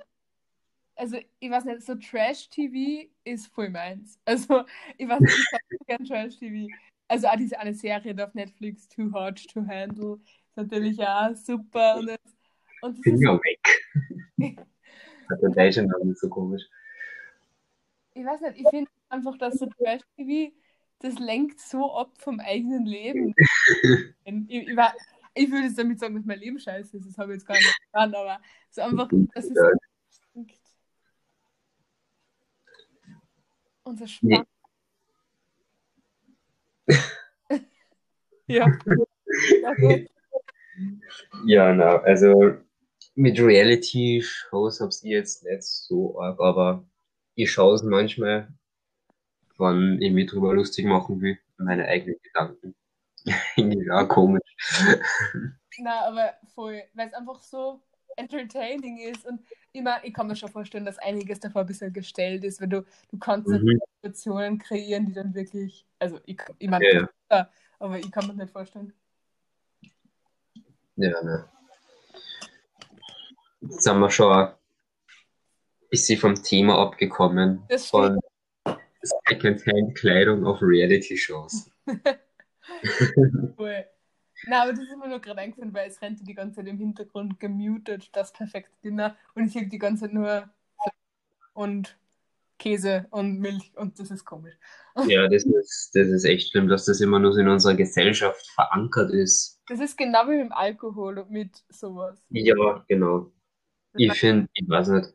also 0.96 1.18
ich 1.40 1.50
weiß 1.50 1.66
nicht, 1.66 1.84
so 1.84 1.96
Trash-TV 1.96 3.10
ist 3.24 3.48
voll 3.48 3.70
meins. 3.70 4.20
Also 4.26 4.64
ich 4.98 5.08
weiß 5.08 5.20
nicht, 5.20 5.34
ich 5.34 5.52
mag 5.52 5.88
gerne 5.88 6.08
Trash-TV. 6.08 6.74
Also 7.08 7.28
auch 7.28 7.36
diese 7.36 7.60
eine 7.60 7.74
Serie 7.74 8.16
auf 8.26 8.34
Netflix, 8.34 8.88
Too 8.90 9.12
Hard 9.14 9.48
to 9.50 9.66
Handle, 9.68 10.20
natürlich 10.56 11.00
auch 11.00 11.36
super. 11.36 11.98
Und, 11.98 12.08
das, 12.08 12.18
und 12.82 12.98
das 12.98 13.04
Finger 13.04 13.40
weg. 13.44 13.60
Der 15.42 15.50
deutsche 15.50 15.84
Name 15.84 16.14
so 16.16 16.30
komisch. 16.30 16.64
Ich 18.14 18.26
weiß 18.26 18.42
nicht, 18.42 18.62
ich 18.62 18.70
finde 18.70 18.90
einfach, 19.10 19.38
dass 19.38 19.56
so 19.56 19.66
Trash-TV, 19.66 20.54
das 21.06 21.20
lenkt 21.20 21.60
so 21.60 21.94
ab 21.94 22.12
vom 22.18 22.40
eigenen 22.40 22.86
Leben. 22.86 23.36
ich, 24.26 24.50
ich, 24.50 24.78
ich 25.36 25.52
würde 25.52 25.68
jetzt 25.68 25.78
damit 25.78 26.00
sagen, 26.00 26.16
dass 26.16 26.26
mein 26.26 26.40
Leben 26.40 26.58
scheiße 26.58 26.98
ist, 26.98 27.08
das 27.08 27.18
habe 27.18 27.34
ich 27.34 27.38
jetzt 27.38 27.48
gar 27.48 27.56
nicht 27.56 27.80
getan, 27.86 28.16
aber 28.16 28.40
so 28.72 28.82
einfach, 28.82 29.10
das 29.34 29.46
ist. 29.46 29.60
Unser 33.84 34.08
Spaß. 34.08 34.22
Nee. 34.30 34.42
ja. 38.48 38.68
ja 39.62 39.76
ja, 41.46 41.74
na, 41.74 41.98
also 42.00 42.56
mit 43.14 43.40
Reality-Shows 43.40 44.82
hab's 44.82 45.04
ich 45.04 45.12
jetzt 45.12 45.44
nicht 45.44 45.62
so 45.62 46.20
arg, 46.20 46.40
aber 46.40 46.84
ich 47.36 47.52
schaue 47.52 47.76
es 47.76 47.84
manchmal, 47.84 48.52
wann 49.58 50.02
ich 50.02 50.12
mich 50.12 50.30
drüber 50.30 50.54
lustig 50.54 50.86
machen 50.86 51.22
will, 51.22 51.38
meine 51.58 51.86
eigenen 51.86 52.20
Gedanken. 52.22 52.76
Auch 53.92 54.08
komisch. 54.08 54.56
Na, 55.80 56.06
aber 56.06 56.34
voll, 56.54 56.84
weil 56.94 57.08
es 57.08 57.14
einfach 57.14 57.42
so 57.42 57.82
entertaining 58.18 59.00
ist 59.00 59.26
und 59.26 59.42
immer, 59.74 60.04
ich 60.04 60.14
kann 60.14 60.28
mir 60.28 60.36
schon 60.36 60.50
vorstellen, 60.50 60.86
dass 60.86 60.98
einiges 61.00 61.40
davor 61.40 61.62
ein 61.62 61.68
bisschen 61.68 61.92
gestellt 61.92 62.44
ist, 62.44 62.62
wenn 62.62 62.70
du, 62.70 62.86
du 63.12 63.18
kannst 63.18 63.50
mhm. 63.50 63.80
Situationen 64.02 64.58
kreieren, 64.58 65.06
die 65.06 65.14
dann 65.14 65.34
wirklich, 65.34 65.86
also 66.00 66.20
ich, 66.26 66.40
ich 66.60 66.70
meine, 66.70 66.86
ja, 66.86 67.10
ja. 67.32 67.50
aber 67.80 68.00
ich 68.00 68.12
kann 68.12 68.28
mir 68.28 68.34
nicht 68.34 68.52
vorstellen. 68.52 68.94
Ja, 70.96 71.22
ne. 71.24 71.46
Jetzt 73.62 73.84
sind 73.84 74.00
wir 74.00 74.10
schon 74.10 74.32
ein 74.32 74.54
bisschen 75.90 76.20
vom 76.20 76.36
Thema 76.42 76.80
abgekommen. 76.80 77.64
Das 77.68 77.90
von 77.90 78.20
Secondhand-Kleidung 79.28 80.46
auf 80.46 80.62
Reality-Shows. 80.62 81.72
cool. 83.58 83.86
Na, 84.48 84.64
aber 84.64 84.74
das 84.74 84.82
ist 84.82 84.98
mir 84.98 85.08
nur 85.08 85.22
gerade 85.22 85.40
eingefallen, 85.40 85.74
weil 85.74 85.90
es 85.90 86.02
rennt 86.02 86.28
die 86.28 86.34
ganze 86.34 86.58
Zeit 86.58 86.68
im 86.68 86.78
Hintergrund 86.78 87.40
gemutet, 87.40 88.10
das 88.14 88.34
perfekte 88.34 88.76
Dinner. 88.84 89.16
Und 89.34 89.46
ich 89.46 89.54
sehe 89.54 89.68
die 89.68 89.80
ganze 89.80 90.04
Zeit 90.04 90.14
nur 90.14 90.50
und 91.54 91.98
Käse 92.58 93.08
und 93.12 93.40
Milch 93.40 93.72
und 93.76 94.00
das 94.00 94.12
ist 94.12 94.26
komisch. 94.26 94.56
Ja, 95.08 95.28
das 95.28 95.44
ist, 95.44 95.92
das 95.94 96.08
ist 96.08 96.24
echt 96.24 96.52
schlimm, 96.52 96.70
dass 96.70 96.86
das 96.86 97.02
immer 97.02 97.20
nur 97.20 97.34
so 97.34 97.42
in 97.42 97.50
unserer 97.50 97.76
Gesellschaft 97.76 98.48
verankert 98.52 99.12
ist. 99.12 99.62
Das 99.68 99.82
ist 99.82 99.98
genau 99.98 100.24
wie 100.26 100.38
mit 100.38 100.46
dem 100.46 100.54
Alkohol 100.54 101.20
und 101.20 101.30
mit 101.32 101.64
sowas. 101.68 102.24
Ja, 102.30 102.86
genau. 102.88 103.30
Ich 103.98 104.14
finde, 104.14 104.48
ich 104.54 104.70
weiß 104.70 104.88
nicht, 104.90 105.14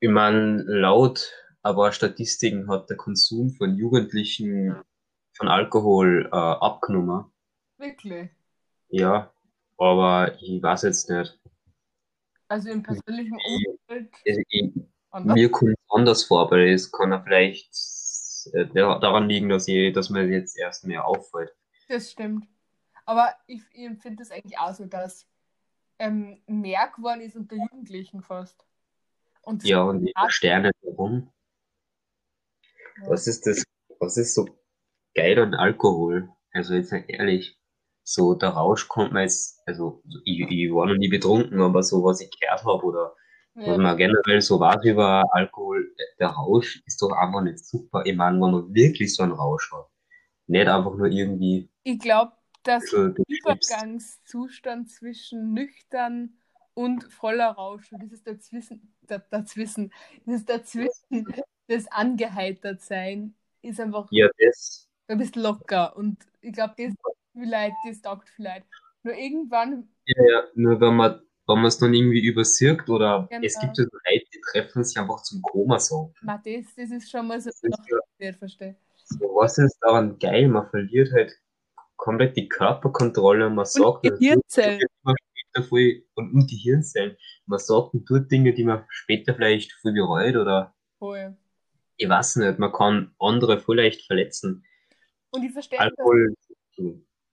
ich 0.00 0.10
meine, 0.10 0.62
laut 0.66 1.32
aber 1.62 1.92
Statistiken 1.92 2.68
hat 2.68 2.88
der 2.90 2.96
Konsum 2.96 3.50
von 3.50 3.76
Jugendlichen 3.76 4.76
von 5.36 5.48
Alkohol 5.48 6.28
äh, 6.32 6.36
abgenommen. 6.36 7.26
Wirklich? 7.78 8.30
Ja, 8.88 9.32
aber 9.78 10.34
ich 10.40 10.62
weiß 10.62 10.82
jetzt 10.82 11.08
nicht. 11.08 11.38
Also 12.48 12.70
im 12.70 12.82
persönlichen 12.82 13.38
Umfeld. 13.46 14.12
Ich, 14.24 14.38
ich, 14.48 14.72
mir 15.24 15.50
kommt 15.50 15.72
es 15.72 15.84
anders 15.88 16.24
vor, 16.24 16.42
aber 16.42 16.58
es 16.58 16.90
kann 16.90 17.12
ja 17.12 17.22
vielleicht 17.22 17.70
äh, 18.52 18.66
daran 18.74 19.28
liegen, 19.28 19.48
dass, 19.48 19.68
ich, 19.68 19.92
dass 19.92 20.10
mir 20.10 20.26
jetzt 20.26 20.58
erst 20.58 20.84
mehr 20.84 21.06
auffällt. 21.06 21.54
Das 21.88 22.10
stimmt. 22.10 22.46
Aber 23.04 23.34
ich, 23.46 23.62
ich 23.72 23.90
finde 24.00 24.22
es 24.22 24.30
eigentlich 24.30 24.58
auch 24.58 24.74
so, 24.74 24.86
dass 24.86 25.26
ähm, 25.98 26.40
mehr 26.46 26.90
geworden 26.94 27.20
ist 27.20 27.36
unter 27.36 27.56
Jugendlichen 27.56 28.22
fast. 28.22 28.64
Und 29.42 29.64
ja, 29.64 29.82
und 29.82 30.04
die 30.04 30.12
Sterne 30.28 30.70
warum? 30.82 31.32
Ja. 33.02 33.10
Was 33.10 33.26
ist 33.26 33.46
das? 33.46 33.64
Was 33.98 34.16
ist 34.16 34.34
so 34.34 34.46
geil 35.14 35.38
an 35.38 35.54
Alkohol? 35.54 36.30
Also 36.52 36.74
jetzt 36.74 36.92
nicht 36.92 37.08
ehrlich. 37.10 37.58
So, 38.02 38.34
der 38.34 38.50
Rausch 38.50 38.88
kommt 38.88 39.12
mir 39.12 39.22
jetzt, 39.22 39.60
also 39.66 40.02
ich, 40.24 40.40
ich 40.40 40.72
war 40.72 40.86
noch 40.86 40.96
nie 40.96 41.08
betrunken, 41.08 41.60
aber 41.60 41.82
so 41.82 42.02
was 42.02 42.20
ich 42.20 42.30
gehört 42.40 42.64
habe 42.64 42.84
oder 42.84 43.14
Was 43.54 43.78
man 43.78 43.96
generell 43.96 44.40
so 44.40 44.58
weiß 44.58 44.84
über 44.84 45.22
Alkohol, 45.32 45.94
der 46.18 46.28
Rausch 46.28 46.82
ist 46.86 47.02
doch 47.02 47.12
einfach 47.12 47.42
nicht 47.42 47.64
super. 47.64 48.02
Ich 48.04 48.16
meine, 48.16 48.40
wenn 48.40 48.52
man 48.52 48.74
wirklich 48.74 49.14
so 49.14 49.22
einen 49.22 49.32
Rausch 49.32 49.70
hat, 49.72 49.86
nicht 50.46 50.66
einfach 50.66 50.94
nur 50.96 51.06
irgendwie 51.06 51.70
Ich 51.82 51.98
glaube, 51.98 52.32
dass 52.62 52.84
der. 52.90 53.14
Übergangszustand 53.26 54.90
zwischen 54.90 55.52
nüchtern 55.52 56.38
und 56.74 57.04
voller 57.12 57.50
Rausch, 57.50 57.92
und 57.92 58.02
dieses 58.02 58.22
dazwischen, 58.22 58.94
da, 59.02 59.18
dazwischen, 59.18 59.92
dieses 60.24 60.44
dazwischen, 60.44 61.26
das 61.70 61.86
Angeheitertsein, 61.88 63.34
ist 63.62 63.80
einfach 63.80 64.10
Ja, 64.10 64.28
das, 64.38 64.88
ein 65.08 65.18
bisschen 65.18 65.42
locker. 65.42 65.96
Und 65.96 66.18
ich 66.40 66.52
glaube, 66.52 66.74
das 66.78 66.94
vielleicht, 67.34 67.76
das 67.88 68.02
taugt 68.02 68.28
vielleicht. 68.30 68.66
Nur 69.02 69.14
irgendwann, 69.14 69.88
ja, 70.06 70.22
ja, 70.30 70.42
nur 70.54 70.80
wenn 70.80 70.94
man, 70.96 71.20
wenn 71.46 71.56
man 71.56 71.66
es 71.66 71.78
dann 71.78 71.94
irgendwie 71.94 72.24
übersirkt 72.24 72.88
oder 72.90 73.28
es 73.42 73.54
Genau. 73.54 73.66
gibt 73.66 73.78
ja 73.78 73.84
so 73.84 73.90
Leute, 73.92 74.24
die 74.34 74.40
treffen 74.52 74.84
sich 74.84 74.98
einfach 74.98 75.22
zum 75.22 75.42
Koma 75.42 75.78
so. 75.78 76.12
das, 76.22 76.74
das 76.76 76.90
ist 76.90 77.10
schon 77.10 77.26
mal 77.26 77.40
so, 77.40 77.50
Das 77.50 77.62
ist 77.62 77.78
ja, 77.90 77.98
nicht 78.18 78.38
verstehe. 78.38 78.76
so 79.04 79.18
was 79.36 79.58
ist 79.58 79.78
daran 79.80 80.18
geil? 80.18 80.48
Man 80.48 80.68
verliert 80.70 81.12
halt 81.12 81.32
komplett 81.96 82.36
die 82.36 82.48
Körperkontrolle 82.48 83.46
und 83.46 83.54
man 83.54 83.64
Und 83.64 83.70
sagt, 83.72 84.04
tut 84.06 84.20
Gehirnzellen. 84.20 84.80
Voll, 85.68 86.04
und, 86.14 86.32
und 86.32 86.50
die 86.50 86.56
Hirnzellen. 86.56 87.16
Man 87.46 87.58
sagt 87.58 87.94
und 87.94 88.06
tut 88.06 88.30
Dinge, 88.30 88.52
die 88.54 88.64
man 88.64 88.84
später 88.88 89.34
vielleicht 89.34 89.72
voll 89.72 89.92
bereut 89.92 90.36
oder 90.36 90.74
Voll. 90.98 91.36
Ich 92.00 92.08
weiß 92.08 92.36
nicht, 92.36 92.58
man 92.58 92.72
kann 92.72 93.14
andere 93.18 93.60
voll 93.60 93.76
leicht 93.76 94.06
verletzen. 94.06 94.64
Und 95.30 95.44
ich 95.44 95.52
verstehe, 95.52 95.78
dass, 95.78 95.88
Alkohol, 95.88 96.34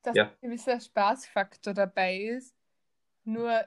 dass 0.04 0.16
ja, 0.16 0.26
ein 0.26 0.32
gewisser 0.42 0.80
Spaßfaktor 0.80 1.74
dabei 1.74 2.18
ist. 2.18 2.54
Nur, 3.24 3.62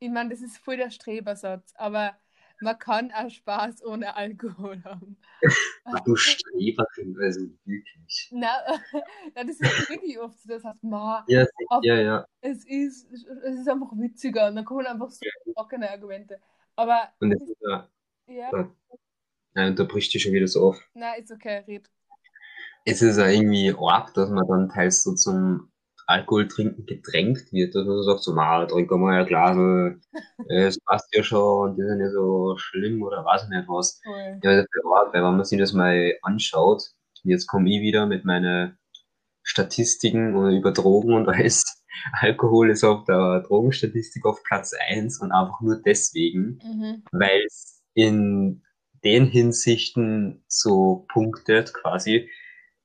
ich 0.00 0.10
meine, 0.10 0.30
das 0.30 0.42
ist 0.42 0.58
voll 0.58 0.76
der 0.76 0.90
Strebersatz, 0.90 1.72
aber 1.76 2.16
man 2.60 2.76
kann 2.76 3.12
auch 3.12 3.30
Spaß 3.30 3.84
ohne 3.84 4.16
Alkohol 4.16 4.82
haben. 4.82 5.16
du 6.06 6.16
Streberin, 6.16 7.16
also 7.20 7.40
wirklich. 7.64 8.28
Na, 8.32 8.50
das 9.36 9.60
ist 9.60 9.88
wirklich 9.88 10.18
oft 10.18 10.40
so, 10.40 10.48
das 10.48 10.64
heißt, 10.64 10.82
ma, 10.82 11.24
Ja, 11.28 11.46
ja, 11.82 12.00
ja. 12.00 12.26
es 12.40 12.64
ist, 12.64 13.12
es 13.12 13.60
ist 13.60 13.68
einfach 13.68 13.92
witziger 13.92 14.48
und 14.48 14.56
dann 14.56 14.64
kommen 14.64 14.86
einfach 14.86 15.10
so 15.10 15.24
trockene 15.54 15.88
Argumente. 15.88 16.40
Aber, 16.74 17.12
Und 17.20 17.30
es 17.30 17.42
ist 17.42 17.60
ja, 17.60 17.88
ja, 18.26 18.50
nein, 19.54 19.76
da 19.76 19.84
bricht 19.84 20.12
die 20.14 20.20
schon 20.20 20.32
wieder 20.32 20.46
so 20.48 20.68
auf. 20.68 20.80
na, 20.94 21.14
ist 21.14 21.30
okay, 21.32 21.62
red. 21.66 21.88
Es 22.84 23.00
ist 23.02 23.16
ja 23.18 23.28
irgendwie 23.28 23.72
arg, 23.78 24.12
dass 24.14 24.28
man 24.30 24.46
dann 24.48 24.68
teils 24.68 25.02
so 25.04 25.14
zum 25.14 25.68
Alkohol 26.06 26.48
trinken 26.48 26.84
gedrängt 26.84 27.52
wird, 27.52 27.74
dass 27.76 27.86
man 27.86 27.96
so 27.96 28.02
sagt, 28.02 28.22
so, 28.24 28.34
na, 28.34 28.66
trink 28.66 28.90
mal 28.90 29.20
ein 29.20 29.26
Glas, 29.26 29.56
äh, 30.48 30.64
es 30.64 30.80
passt 30.80 31.08
ja 31.14 31.22
schon 31.22 31.70
und 31.70 31.78
das 31.78 31.86
ist 31.90 31.96
nicht 31.98 32.12
so 32.12 32.56
schlimm 32.56 33.02
oder 33.02 33.24
weiß 33.24 33.44
ich 33.44 33.48
nicht 33.50 33.68
was. 33.68 34.00
Voll. 34.02 34.40
Ja, 34.42 34.56
das 34.56 34.64
ist 34.64 34.70
ja 34.84 34.90
arg, 34.90 35.14
weil 35.14 35.22
wenn 35.22 35.36
man 35.36 35.44
sich 35.44 35.58
das 35.60 35.72
mal 35.72 36.12
anschaut, 36.22 36.82
jetzt 37.22 37.46
komme 37.46 37.70
ich 37.70 37.80
wieder 37.82 38.06
mit 38.06 38.24
meinen 38.24 38.76
Statistiken 39.44 40.34
über 40.52 40.72
Drogen 40.72 41.14
und 41.14 41.28
alles. 41.28 41.62
Alkohol 42.20 42.70
ist 42.70 42.84
auf 42.84 43.04
der 43.04 43.40
Drogenstatistik 43.46 44.24
auf 44.24 44.42
Platz 44.44 44.72
eins 44.88 45.20
und 45.20 45.30
einfach 45.30 45.60
nur 45.60 45.80
deswegen, 45.84 46.58
Mhm. 46.64 47.04
weil 47.12 47.42
es 47.46 47.80
in 47.94 48.62
den 49.04 49.26
Hinsichten 49.26 50.44
so 50.48 51.06
punktet 51.12 51.74
quasi, 51.74 52.30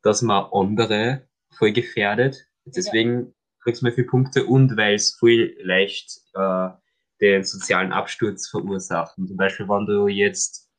dass 0.01 0.21
man 0.21 0.45
andere 0.51 1.27
voll 1.57 1.71
gefährdet. 1.71 2.47
Deswegen 2.65 3.33
kriegst 3.61 3.81
du 3.81 3.85
mal 3.85 3.93
viele 3.93 4.07
Punkte 4.07 4.45
und 4.45 4.77
weil 4.77 4.95
es 4.95 5.13
voll 5.15 5.55
leicht 5.61 6.21
äh, 6.33 6.69
den 7.21 7.43
sozialen 7.43 7.91
Absturz 7.91 8.49
verursacht. 8.49 9.17
Und 9.17 9.27
zum 9.27 9.37
Beispiel, 9.37 9.67
wenn 9.67 9.85
du 9.85 10.07
jetzt 10.07 10.69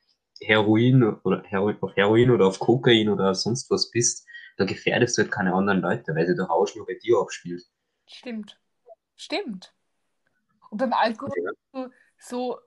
Heroin 0.41 1.03
oder 1.03 1.43
Heroin, 1.45 1.77
auf 1.81 1.97
Heroin 1.97 2.31
oder 2.31 2.47
auf 2.47 2.59
Kokain 2.59 3.09
oder 3.09 3.35
sonst 3.35 3.71
was 3.71 3.91
bist, 3.91 4.27
da 4.57 4.65
gefährdest 4.65 5.19
du 5.19 5.23
halt 5.23 5.33
keine 5.33 5.55
anderen 5.55 5.81
Leute, 5.81 6.15
weil 6.15 6.27
sich 6.27 6.37
der 6.37 6.47
Rausch 6.47 6.75
nur 6.77 6.87
bei 6.87 6.95
dir 6.95 7.19
abspielt. 7.19 7.63
Stimmt. 8.07 8.59
Stimmt. 9.17 9.75
Und 10.71 10.79
beim 10.79 10.93
Alkohol 10.93 11.33
Ja. 11.75 11.91
so 12.19 12.59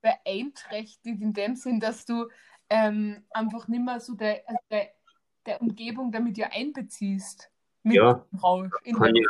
beeinträchtigt 0.00 1.20
in 1.22 1.32
dem 1.32 1.56
Sinn, 1.56 1.80
dass 1.80 2.04
du 2.06 2.28
ähm, 2.70 3.24
einfach 3.32 3.68
nicht 3.68 3.84
mehr 3.84 4.00
so 4.00 4.14
der, 4.14 4.42
also 4.48 4.60
der, 4.70 4.90
der 5.46 5.60
Umgebung 5.62 6.12
damit 6.12 6.38
ja 6.38 6.48
einbeziehst. 6.52 7.50
Mit 7.82 7.96
Ja, 7.96 8.24
Rausch. 8.42 8.80
In 8.82 8.98
kann 8.98 9.02
der, 9.02 9.14
ja, 9.14 9.28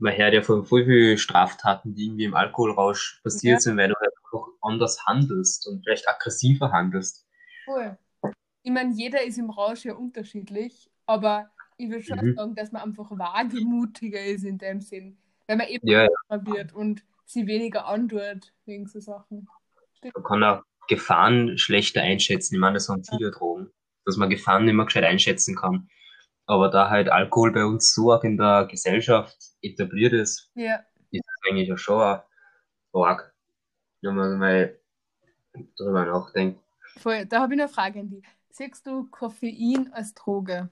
man 0.00 0.16
hört 0.16 0.34
ja 0.34 0.42
von 0.42 0.64
voll 0.64 0.84
vielen 0.86 1.18
Straftaten, 1.18 1.94
die 1.94 2.06
irgendwie 2.06 2.24
im 2.24 2.34
Alkoholrausch 2.34 3.20
passiert 3.22 3.60
Ja. 3.60 3.62
sind, 3.62 3.76
weil 3.76 3.88
du 3.90 3.94
halt 3.94 4.10
einfach 4.24 4.48
anders 4.60 5.06
handelst 5.06 5.68
und 5.68 5.84
vielleicht 5.84 6.08
aggressiver 6.08 6.72
handelst. 6.72 7.24
voll. 7.64 7.98
Ich 8.62 8.72
meine, 8.72 8.94
jeder 8.94 9.24
ist 9.24 9.38
im 9.38 9.50
Rausch 9.50 9.84
ja 9.84 9.94
unterschiedlich, 9.94 10.90
aber 11.06 11.50
ich 11.76 11.90
würde 11.90 12.04
schon 12.04 12.18
Mhm. 12.18 12.34
sagen, 12.36 12.54
dass 12.54 12.72
man 12.72 12.82
einfach 12.82 13.10
wagemutiger 13.12 14.24
ist 14.24 14.44
in 14.44 14.58
dem 14.58 14.80
Sinn. 14.80 15.18
Wenn 15.46 15.58
man 15.58 15.68
eben 15.68 15.82
Ja, 15.82 16.02
ja, 16.02 16.08
älter 16.30 16.46
wird 16.46 16.72
und 16.74 17.04
sie 17.28 17.46
weniger 17.46 17.86
antut 17.86 18.52
wegen 18.64 18.86
so 18.86 19.00
Sachen. 19.00 19.48
man 20.02 20.22
kann 20.24 20.42
auch 20.44 20.62
Gefahren 20.88 21.58
schlechter 21.58 22.00
einschätzen. 22.02 22.54
Ich 22.54 22.60
meine, 22.60 22.74
das 22.74 22.86
sind 22.86 23.06
viele 23.08 23.30
Drogen, 23.30 23.70
dass 24.04 24.16
man 24.16 24.30
Gefahren 24.30 24.64
nicht 24.64 24.74
mehr 24.74 24.86
gescheit 24.86 25.04
einschätzen 25.04 25.54
kann. 25.54 25.88
Aber 26.46 26.70
da 26.70 26.88
halt 26.88 27.10
Alkohol 27.10 27.52
bei 27.52 27.64
uns 27.64 27.92
so 27.94 28.10
auch 28.12 28.24
in 28.24 28.38
der 28.38 28.66
Gesellschaft 28.70 29.36
etabliert 29.60 30.14
ist, 30.14 30.50
Ja. 30.54 30.76
ist 31.10 31.24
das 31.26 31.50
eigentlich 31.50 31.68
ja 31.68 31.76
schon 31.76 32.00
auch 32.00 33.04
arg, 33.04 33.34
wenn 34.00 34.14
man 34.14 34.38
mal 34.38 34.78
drüber 35.76 36.06
nachdenkt. 36.06 36.58
Voll. 36.96 37.26
Da 37.26 37.40
habe 37.40 37.54
ich 37.54 37.60
eine 37.60 37.68
Frage 37.68 38.00
an 38.00 38.08
dich. 38.08 38.24
Siehst 38.50 38.86
du 38.86 39.04
Koffein 39.10 39.90
als 39.92 40.14
Droge? 40.14 40.70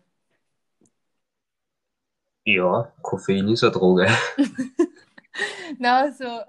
Ja, 2.45 2.93
Koffein 3.03 3.49
ist 3.49 3.63
eine 3.65 3.73
Droge. 3.73 4.07
Na, 5.79 6.01
also. 6.03 6.41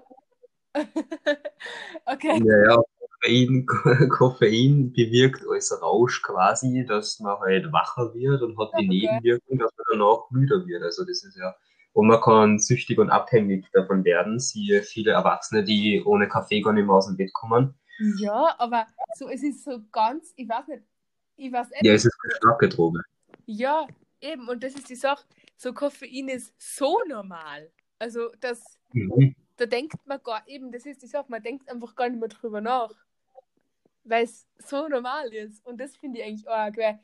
okay. 2.06 2.40
Naja, 2.40 2.82
Koffein, 3.20 3.66
Koffein 4.10 4.92
bewirkt 4.92 5.42
als 5.50 5.80
Rausch 5.82 6.22
quasi, 6.22 6.84
dass 6.86 7.20
man 7.20 7.38
halt 7.40 7.72
wacher 7.72 8.14
wird 8.14 8.42
und 8.42 8.58
hat 8.58 8.70
die 8.78 8.86
Okay. 8.86 8.88
Nebenwirkung, 8.88 9.58
dass 9.58 9.72
man 9.76 9.86
danach 9.98 10.30
müder 10.30 10.66
wird. 10.66 10.82
Also 10.82 11.04
das 11.04 11.24
ist 11.24 11.36
ja, 11.36 11.54
und 11.94 12.06
man 12.06 12.20
kann 12.20 12.58
süchtig 12.58 12.98
und 12.98 13.10
abhängig 13.10 13.66
davon 13.72 14.04
werden. 14.04 14.38
Siehe 14.38 14.82
viele 14.82 15.12
Erwachsene, 15.12 15.64
die 15.64 16.02
ohne 16.04 16.28
Kaffee 16.28 16.60
gar 16.60 16.72
nicht 16.72 16.86
mehr 16.86 16.94
aus 16.94 17.06
dem 17.06 17.16
Bett 17.16 17.32
kommen. 17.32 17.74
Ja, 18.20 18.54
aber 18.58 18.86
so, 19.16 19.28
es 19.28 19.42
ist 19.42 19.64
so 19.64 19.80
ganz, 19.90 20.32
ich 20.36 20.48
weiß 20.48 20.68
nicht, 20.68 20.84
ich 21.36 21.52
weiß 21.52 21.72
echt 21.72 21.84
Ja, 21.84 21.92
nicht. 21.92 22.00
es 22.00 22.04
ist 22.04 22.16
eine 22.22 22.34
starke 22.36 22.68
Droge. 22.68 23.00
Ja, 23.46 23.88
eben, 24.20 24.48
und 24.48 24.62
das 24.62 24.74
ist 24.74 24.88
die 24.88 24.94
Sache. 24.94 25.24
So 25.56 25.72
Koffein 25.72 26.28
ist 26.28 26.54
so 26.58 26.98
normal. 27.08 27.72
Also, 27.98 28.30
das, 28.40 28.62
Mhm. 28.92 29.34
da 29.56 29.66
denkt 29.66 29.94
man 30.06 30.22
gar, 30.22 30.46
eben, 30.46 30.72
das 30.72 30.86
ist 30.86 31.02
die 31.02 31.06
Sache, 31.06 31.26
man 31.28 31.42
denkt 31.42 31.68
einfach 31.68 31.94
gar 31.94 32.08
nicht 32.08 32.20
mehr 32.20 32.28
drüber 32.28 32.60
nach. 32.60 32.94
Weil 34.04 34.24
es 34.24 34.46
so 34.58 34.88
normal 34.88 35.32
ist. 35.34 35.64
Und 35.66 35.78
das 35.78 35.96
finde 35.96 36.20
ich 36.20 36.24
eigentlich 36.24 36.48
arg, 36.48 36.76
weil 36.76 37.00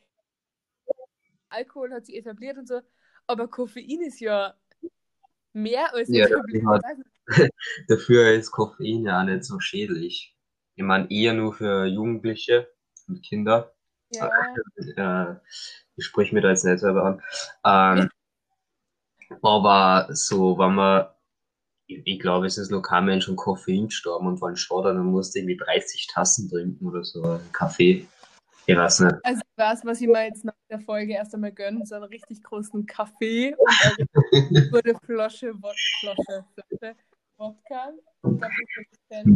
Alkohol 1.48 1.92
hat 1.92 2.06
sich 2.06 2.16
etabliert 2.16 2.58
und 2.58 2.66
so, 2.66 2.80
aber 3.26 3.48
Koffein 3.48 4.00
ist 4.02 4.20
ja 4.20 4.54
mehr 5.52 5.92
als 5.94 6.08
Ja, 6.08 6.26
nicht. 6.46 6.64
Dafür 7.88 8.32
ist 8.32 8.50
Koffein 8.50 9.04
ja 9.04 9.24
nicht 9.24 9.44
so 9.44 9.60
schädlich. 9.60 10.36
Ich 10.76 10.82
meine, 10.84 11.10
eher 11.10 11.32
nur 11.32 11.54
für 11.54 11.86
Jugendliche 11.86 12.68
und 13.06 13.22
Kinder. 13.22 13.74
Ja, 14.10 14.30
äh, 14.96 15.36
ich 15.96 16.04
spreche 16.04 16.34
mir 16.34 16.40
da 16.40 16.50
jetzt 16.50 16.64
nicht 16.64 16.80
selber 16.80 17.04
an. 17.04 17.98
Ähm, 18.00 18.10
aber 19.42 20.08
so, 20.10 20.58
wenn 20.58 20.74
man, 20.74 21.06
ich, 21.86 22.02
ich 22.04 22.20
glaube, 22.20 22.46
es 22.46 22.58
ist 22.58 22.70
noch 22.70 22.82
kein 22.82 23.04
Mensch 23.04 23.28
an 23.28 23.36
Koffein 23.36 23.86
gestorben 23.86 24.26
und 24.26 24.42
wenn 24.42 24.56
schon, 24.56 24.84
dann 24.84 25.04
musst 25.06 25.34
du 25.34 25.40
irgendwie 25.40 25.56
30 25.56 26.08
Tassen 26.12 26.48
trinken 26.48 26.86
oder 26.86 27.04
so, 27.04 27.22
einen 27.22 27.52
Kaffee. 27.52 28.06
Ich 28.66 28.76
weiß 28.76 29.00
nicht. 29.00 29.16
also 29.22 29.42
weiß, 29.56 29.84
was 29.84 30.00
ich 30.00 30.08
mir 30.08 30.24
jetzt 30.24 30.44
nach 30.44 30.54
der 30.70 30.80
Folge 30.80 31.12
erst 31.12 31.34
einmal 31.34 31.52
gönne, 31.52 31.84
so 31.84 31.96
einen 31.96 32.04
richtig 32.04 32.42
großen 32.42 32.86
Kaffee 32.86 33.54
und 33.54 34.02
eine 34.32 34.70
gute 34.70 34.94
Flasche, 35.04 35.52
Flasche, 36.00 36.44
Flasche 36.54 36.96
Wodka. 37.36 37.90
Ist 38.22 39.26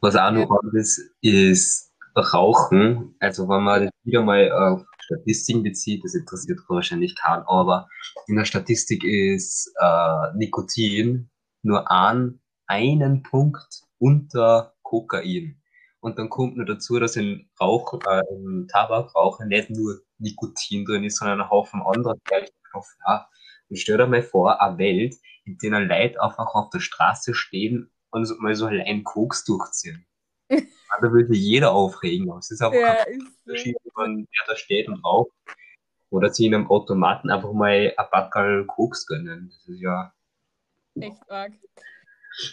Was 0.00 0.16
auch 0.16 0.30
noch 0.30 0.60
anders 0.62 1.00
ist 1.22 1.94
Rauchen. 2.16 3.14
Also 3.18 3.48
wenn 3.48 3.62
man 3.62 3.84
das 3.84 3.90
wieder 4.04 4.22
mal 4.22 4.50
auf 4.52 4.84
Statistiken 5.04 5.62
bezieht, 5.62 6.04
das 6.04 6.14
interessiert 6.14 6.60
wahrscheinlich 6.68 7.14
keinen, 7.16 7.44
aber 7.46 7.88
in 8.26 8.36
der 8.36 8.44
Statistik 8.44 9.04
ist 9.04 9.72
äh, 9.80 10.36
Nikotin 10.36 11.30
nur 11.62 11.90
an 11.90 12.40
einen 12.66 13.22
Punkt 13.22 13.82
unter 13.98 14.74
Kokain. 14.82 15.60
Und 16.00 16.18
dann 16.18 16.28
kommt 16.28 16.56
nur 16.56 16.66
dazu, 16.66 16.98
dass 16.98 17.16
in 17.16 17.48
Rauch, 17.60 17.98
äh, 18.06 18.22
im 18.30 18.66
Tabakrauchen 18.70 19.48
nicht 19.48 19.70
nur 19.70 20.00
Nikotin 20.18 20.84
drin 20.84 21.04
ist, 21.04 21.18
sondern 21.18 21.40
ein 21.40 21.50
Haufen 21.50 21.82
anderer 21.82 22.16
Stoffe. 22.26 22.92
Ja. 23.06 23.28
Und 23.68 23.78
stell 23.78 23.96
dir 23.96 24.06
mal 24.06 24.22
vor, 24.22 24.60
eine 24.60 24.78
Welt, 24.78 25.14
in 25.44 25.58
der 25.58 25.80
Leute 25.80 26.20
einfach 26.22 26.54
auf 26.54 26.70
der 26.70 26.80
Straße 26.80 27.34
stehen 27.34 27.90
und 28.10 28.28
mal 28.40 28.54
so 28.54 28.66
allein 28.66 29.04
Koks 29.04 29.44
durchziehen. 29.44 30.06
Da 31.00 31.12
würde 31.12 31.34
jeder 31.34 31.72
aufregen. 31.72 32.30
Es 32.38 32.50
ist 32.50 32.62
einfach 32.62 32.78
Ja, 32.78 33.04
so. 33.04 33.26
Unterschied, 33.46 33.76
ob 33.84 33.96
man 33.96 34.16
der 34.16 34.46
da 34.46 34.56
steht 34.56 34.88
und 34.88 35.04
raucht. 35.04 35.32
Oder 36.10 36.32
sich 36.32 36.46
in 36.46 36.54
einem 36.54 36.70
Automaten 36.70 37.30
einfach 37.30 37.52
mal 37.52 37.92
ein 37.96 38.06
Backerl 38.12 38.66
Koks 38.66 39.06
gönnen. 39.06 39.50
Das 39.50 39.68
ist 39.68 39.80
ja, 39.80 40.14
Echt 41.00 41.28
arg. 41.30 41.52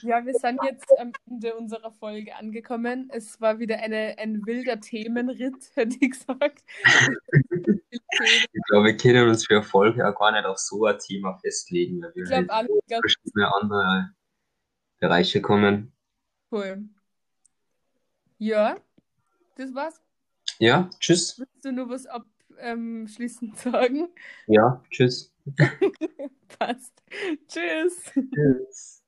Ja, 0.04 0.24
wir 0.26 0.34
sind 0.34 0.60
jetzt 0.64 0.92
am 1.00 1.12
Ende 1.28 1.56
unserer 1.56 1.92
Folge 1.92 2.36
angekommen. 2.36 3.10
Es 3.12 3.42
war 3.42 3.58
wieder 3.58 3.80
eine, 3.80 4.16
ein 4.20 4.46
wilder 4.46 4.80
Themenritt, 4.80 5.72
hätte 5.76 5.98
ich 6.00 6.12
gesagt. 6.12 6.64
ich 6.84 8.64
glaube, 8.68 8.86
wir 8.88 8.98
können 8.98 9.28
uns 9.28 9.48
für 9.48 9.56
Erfolge 9.56 10.08
auch 10.08 10.18
gar 10.18 10.32
nicht 10.32 10.46
auf 10.46 10.60
so 10.60 10.86
ein 10.86 11.00
Thema 11.00 11.36
festlegen, 11.40 12.02
weil 12.02 12.14
wir 12.14 12.24
Ich 12.24 12.32
halt 12.32 12.50
alle, 12.52 12.68
ich 12.68 12.86
glaube, 12.88 13.02
verschiedene 13.02 13.54
andere 13.56 14.12
Bereiche 15.00 15.42
kommen. 15.42 15.94
cool. 16.52 16.84
Ja, 18.44 18.76
das 19.56 19.72
war's. 19.76 20.02
Ja, 20.58 20.90
tschüss. 21.00 21.38
Willst 21.38 21.64
du 21.64 21.72
nur 21.72 21.90
was 21.92 22.08
abschließend 22.08 23.54
ähm, 23.54 23.56
sagen? 23.72 24.08
Ja, 24.48 24.84
tschüss. 24.90 25.32
Passt. 26.58 27.04
Tschüss. 27.48 28.12
Tschüss. 28.34 29.04